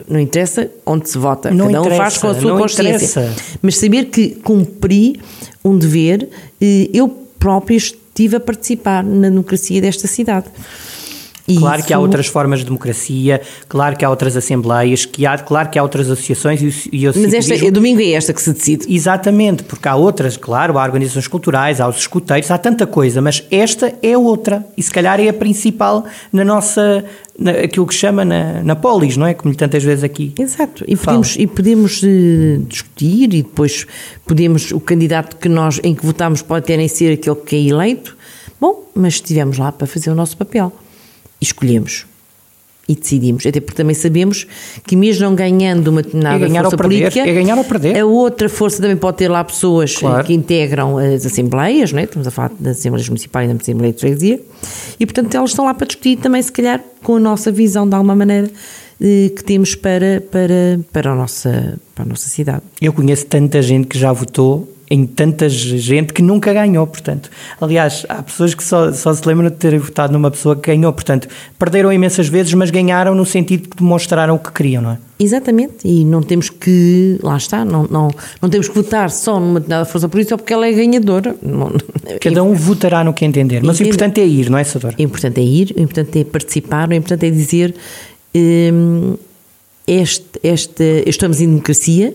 Não 0.08 0.20
interessa 0.20 0.70
onde 0.84 1.08
se 1.08 1.16
vota, 1.16 1.50
não 1.50 1.72
cada 1.72 1.82
um 1.82 1.96
faz 1.96 2.18
com 2.18 2.28
a 2.28 2.34
sua 2.34 2.58
consciência. 2.58 3.20
Interessa. 3.20 3.34
Mas 3.62 3.76
saber 3.76 4.06
que 4.06 4.30
cumpri 4.36 5.18
um 5.64 5.76
dever, 5.76 6.28
eh, 6.60 6.90
eu 6.92 7.08
própria 7.38 7.76
estive 7.76 8.36
a 8.36 8.40
participar 8.40 9.02
na 9.02 9.30
democracia 9.30 9.80
desta 9.80 10.06
cidade. 10.06 10.46
Claro 11.56 11.78
Isso... 11.78 11.88
que 11.88 11.94
há 11.94 11.98
outras 11.98 12.26
formas 12.26 12.60
de 12.60 12.66
democracia, 12.66 13.40
claro 13.68 13.96
que 13.96 14.04
há 14.04 14.10
outras 14.10 14.36
assembleias, 14.36 15.04
que 15.04 15.26
há, 15.26 15.36
claro 15.38 15.70
que 15.70 15.78
há 15.78 15.82
outras 15.82 16.10
associações 16.10 16.60
e, 16.60 16.90
e 16.92 17.06
Mas 17.06 17.34
esta, 17.34 17.54
é 17.54 17.70
domingo 17.70 18.00
é 18.00 18.12
esta 18.12 18.32
que 18.32 18.42
se 18.42 18.52
decide. 18.52 18.92
Exatamente, 18.92 19.62
porque 19.64 19.88
há 19.88 19.96
outras, 19.96 20.36
claro, 20.36 20.78
há 20.78 20.82
organizações 20.82 21.28
culturais, 21.28 21.80
há 21.80 21.88
os 21.88 21.96
escuteiros, 21.96 22.50
há 22.50 22.58
tanta 22.58 22.86
coisa, 22.86 23.20
mas 23.20 23.44
esta 23.50 23.94
é 24.02 24.16
outra 24.16 24.64
e 24.76 24.82
se 24.82 24.90
calhar 24.90 25.20
é 25.20 25.28
a 25.28 25.32
principal 25.32 26.04
na 26.32 26.44
nossa, 26.44 27.04
na, 27.38 27.52
aquilo 27.52 27.86
que 27.86 27.94
chama 27.94 28.24
na, 28.24 28.62
na 28.62 28.76
polis, 28.76 29.16
não 29.16 29.26
é? 29.26 29.34
Como 29.34 29.54
tantas 29.54 29.82
vezes 29.82 30.04
aqui. 30.04 30.32
Exato, 30.38 30.84
e 30.86 30.96
podemos, 30.96 31.36
e 31.36 31.46
podemos 31.46 32.02
uh, 32.02 32.58
discutir 32.68 33.34
e 33.34 33.42
depois 33.42 33.86
podemos, 34.26 34.70
o 34.72 34.80
candidato 34.80 35.36
que 35.36 35.48
nós, 35.48 35.80
em 35.82 35.94
que 35.94 36.04
votamos 36.04 36.42
pode 36.42 36.66
ter 36.66 36.76
nem 36.76 36.88
ser 36.88 37.14
aquele 37.14 37.36
que 37.36 37.56
é 37.56 37.60
eleito, 37.60 38.16
bom, 38.60 38.84
mas 38.94 39.14
estivemos 39.14 39.58
lá 39.58 39.72
para 39.72 39.86
fazer 39.86 40.10
o 40.10 40.14
nosso 40.14 40.36
papel 40.36 40.72
escolhemos 41.40 42.06
e 42.90 42.94
decidimos. 42.96 43.46
Até 43.46 43.60
porque 43.60 43.76
também 43.76 43.94
sabemos 43.94 44.46
que, 44.84 44.96
mesmo 44.96 45.24
não 45.24 45.34
ganhando 45.34 45.88
uma 45.88 46.02
determinada 46.02 46.44
é 46.44 46.62
força 46.62 46.76
política, 46.76 47.20
é 47.20 47.32
ganhar 47.32 47.56
ou 47.56 47.64
perder. 47.64 47.96
a 47.96 48.04
outra 48.04 48.48
força 48.48 48.82
também 48.82 48.96
pode 48.96 49.18
ter 49.18 49.28
lá 49.28 49.44
pessoas 49.44 49.96
claro. 49.96 50.24
que 50.24 50.34
integram 50.34 50.98
as 50.98 51.24
assembleias, 51.24 51.92
não 51.92 52.00
é? 52.00 52.04
estamos 52.04 52.26
a 52.26 52.30
falar 52.32 52.50
das 52.58 52.78
assembleias 52.78 53.08
municipais 53.08 53.48
e 53.48 53.54
da 53.54 53.60
Assembleia 53.60 53.92
de 53.92 54.00
Freguesia, 54.00 54.40
e 54.98 55.06
portanto 55.06 55.32
elas 55.34 55.50
estão 55.50 55.64
lá 55.64 55.72
para 55.72 55.86
discutir 55.86 56.16
também, 56.16 56.42
se 56.42 56.50
calhar, 56.50 56.82
com 57.02 57.16
a 57.16 57.20
nossa 57.20 57.52
visão 57.52 57.88
de 57.88 57.94
alguma 57.94 58.16
maneira 58.16 58.50
eh, 59.00 59.30
que 59.36 59.44
temos 59.44 59.76
para, 59.76 60.20
para, 60.28 60.80
para, 60.92 61.12
a 61.12 61.14
nossa, 61.14 61.78
para 61.94 62.04
a 62.04 62.08
nossa 62.08 62.28
cidade. 62.28 62.62
Eu 62.80 62.92
conheço 62.92 63.24
tanta 63.26 63.62
gente 63.62 63.86
que 63.86 63.98
já 63.98 64.12
votou 64.12 64.68
em 64.90 65.06
tanta 65.06 65.48
gente 65.48 66.12
que 66.12 66.20
nunca 66.20 66.52
ganhou, 66.52 66.84
portanto. 66.84 67.30
Aliás, 67.60 68.04
há 68.08 68.20
pessoas 68.24 68.54
que 68.54 68.64
só, 68.64 68.92
só 68.92 69.14
se 69.14 69.26
lembram 69.26 69.48
de 69.48 69.54
terem 69.54 69.78
votado 69.78 70.12
numa 70.12 70.32
pessoa 70.32 70.56
que 70.56 70.68
ganhou, 70.68 70.92
portanto, 70.92 71.28
perderam 71.56 71.92
imensas 71.92 72.28
vezes, 72.28 72.52
mas 72.54 72.70
ganharam 72.70 73.14
no 73.14 73.24
sentido 73.24 73.68
que 73.68 73.76
demonstraram 73.76 74.34
o 74.34 74.38
que 74.40 74.50
queriam, 74.50 74.82
não 74.82 74.90
é? 74.90 74.98
Exatamente, 75.20 75.86
e 75.86 76.04
não 76.04 76.22
temos 76.22 76.50
que, 76.50 77.18
lá 77.22 77.36
está, 77.36 77.64
não, 77.64 77.86
não, 77.88 78.10
não 78.42 78.48
temos 78.48 78.68
que 78.68 78.74
votar 78.74 79.10
só 79.10 79.38
numa 79.38 79.60
determinada 79.60 79.84
força 79.84 80.08
política 80.08 80.36
porque 80.36 80.52
ela 80.52 80.66
é 80.66 80.72
ganhadora. 80.72 81.36
Cada 82.20 82.42
um 82.42 82.54
votará 82.54 83.04
no 83.04 83.12
que 83.12 83.24
entender, 83.24 83.62
mas 83.62 83.76
entender. 83.76 83.84
o 83.84 83.94
importante 83.94 84.20
é 84.20 84.26
ir, 84.26 84.50
não 84.50 84.58
é, 84.58 84.64
Sador? 84.64 84.94
O 84.98 85.02
importante 85.02 85.38
é 85.38 85.44
ir, 85.44 85.74
o 85.76 85.80
importante 85.80 86.18
é 86.18 86.24
participar, 86.24 86.88
o 86.88 86.94
importante 86.94 87.26
é 87.26 87.30
dizer 87.30 87.74
hum, 88.34 89.14
este, 89.86 90.40
este, 90.42 91.04
estamos 91.06 91.40
em 91.40 91.46
democracia, 91.48 92.14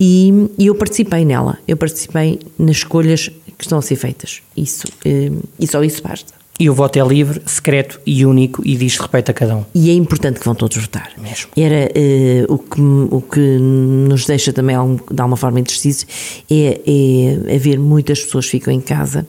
e, 0.00 0.32
e, 0.58 0.66
eu 0.66 0.74
participei 0.74 1.26
nela, 1.26 1.58
eu 1.68 1.76
participei 1.76 2.40
nas 2.58 2.78
escolhas 2.78 3.28
que 3.58 3.64
estão 3.64 3.78
a 3.78 3.82
ser 3.82 3.96
feitas. 3.96 4.40
Isso, 4.56 4.86
eh, 5.04 5.30
e 5.58 5.66
só 5.66 5.84
isso 5.84 6.02
basta. 6.02 6.39
E 6.60 6.68
o 6.68 6.74
voto 6.74 6.98
é 6.98 7.02
livre, 7.02 7.40
secreto 7.46 7.98
e 8.04 8.26
único 8.26 8.60
e 8.66 8.76
diz 8.76 8.98
respeito 8.98 9.30
a 9.30 9.34
cada 9.34 9.56
um. 9.56 9.64
E 9.74 9.88
é 9.88 9.94
importante 9.94 10.38
que 10.38 10.44
vão 10.44 10.54
todos 10.54 10.76
votar. 10.76 11.10
Mesmo. 11.16 11.48
Era 11.56 11.90
uh, 11.90 12.52
o, 12.52 12.58
que, 12.58 12.80
o 12.80 13.22
que 13.22 13.40
nos 13.40 14.26
deixa 14.26 14.52
também, 14.52 14.76
de 14.76 15.20
alguma 15.20 15.38
forma, 15.38 15.58
indecisos, 15.58 16.06
é, 16.50 16.78
é 16.86 17.56
haver 17.56 17.78
muitas 17.78 18.22
pessoas 18.22 18.44
que 18.44 18.50
ficam 18.50 18.74
em 18.74 18.80
casa 18.80 19.26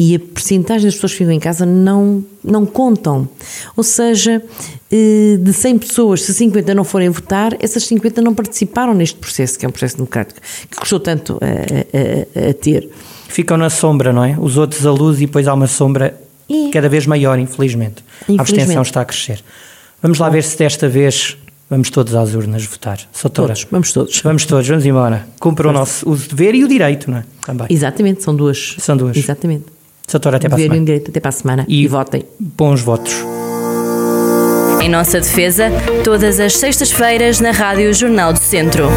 e 0.00 0.16
a 0.16 0.18
percentagem 0.18 0.86
das 0.86 0.94
pessoas 0.94 1.12
que 1.12 1.18
ficam 1.18 1.32
em 1.32 1.38
casa 1.38 1.64
não, 1.64 2.24
não 2.42 2.66
contam. 2.66 3.28
Ou 3.76 3.84
seja, 3.84 4.42
eh, 4.90 5.38
de 5.40 5.52
100 5.52 5.78
pessoas, 5.78 6.22
se 6.22 6.34
50 6.34 6.74
não 6.74 6.82
forem 6.82 7.08
votar, 7.08 7.56
essas 7.60 7.84
50 7.84 8.20
não 8.20 8.34
participaram 8.34 8.92
neste 8.94 9.16
processo, 9.16 9.56
que 9.56 9.64
é 9.64 9.68
um 9.68 9.72
processo 9.72 9.96
democrático, 9.96 10.40
que 10.68 10.76
custou 10.76 10.98
tanto 10.98 11.38
a, 11.40 12.46
a, 12.46 12.50
a 12.50 12.54
ter. 12.54 12.90
Ficam 13.28 13.56
na 13.56 13.70
sombra, 13.70 14.12
não 14.12 14.24
é? 14.24 14.36
Os 14.38 14.58
outros 14.58 14.84
a 14.84 14.90
luz 14.90 15.18
e 15.18 15.26
depois 15.26 15.46
há 15.46 15.54
uma 15.54 15.68
sombra 15.68 16.23
e... 16.48 16.70
cada 16.70 16.88
vez 16.88 17.06
maior, 17.06 17.38
infelizmente. 17.38 18.04
infelizmente. 18.22 18.38
A 18.38 18.42
abstenção 18.42 18.82
está 18.82 19.00
a 19.00 19.04
crescer. 19.04 19.42
Vamos 20.02 20.18
lá 20.18 20.28
ver 20.28 20.42
se 20.42 20.56
desta 20.58 20.88
vez 20.88 21.36
Vamos 21.68 21.90
todos 21.90 22.14
às 22.14 22.34
urnas 22.34 22.64
votar. 22.66 22.98
Todos, 23.32 23.66
vamos 23.70 23.92
todos. 23.92 24.20
Vamos 24.22 24.44
todos, 24.44 24.68
vamos 24.68 24.84
embora. 24.84 25.26
Cumpra 25.40 25.68
o 25.68 25.72
nosso 25.72 26.08
o 26.08 26.14
dever 26.14 26.54
e 26.54 26.62
o 26.62 26.68
direito, 26.68 27.10
não 27.10 27.18
é? 27.18 27.24
Também. 27.44 27.66
Exatamente, 27.70 28.22
são 28.22 28.36
duas. 28.36 28.76
São 28.78 28.96
duas. 28.96 29.16
Exatamente. 29.16 29.64
Doutora, 30.10 30.36
até 30.36 30.48
para 30.48 30.56
a 30.56 30.58
Dever 30.58 30.66
e 30.66 30.68
semana. 30.68 30.82
um 30.82 30.84
direito 30.84 31.10
até 31.10 31.20
para 31.20 31.28
a 31.30 31.32
semana. 31.32 31.64
E- 31.66 31.82
e 31.82 31.88
votem. 31.88 32.22
Bons 32.38 32.82
votos. 32.82 33.14
Em 34.80 34.88
nossa 34.88 35.18
defesa, 35.18 35.70
todas 36.04 36.38
as 36.38 36.56
sextas-feiras 36.58 37.40
na 37.40 37.52
Rádio 37.52 37.92
Jornal 37.94 38.34
do 38.34 38.38
Centro. 38.38 38.88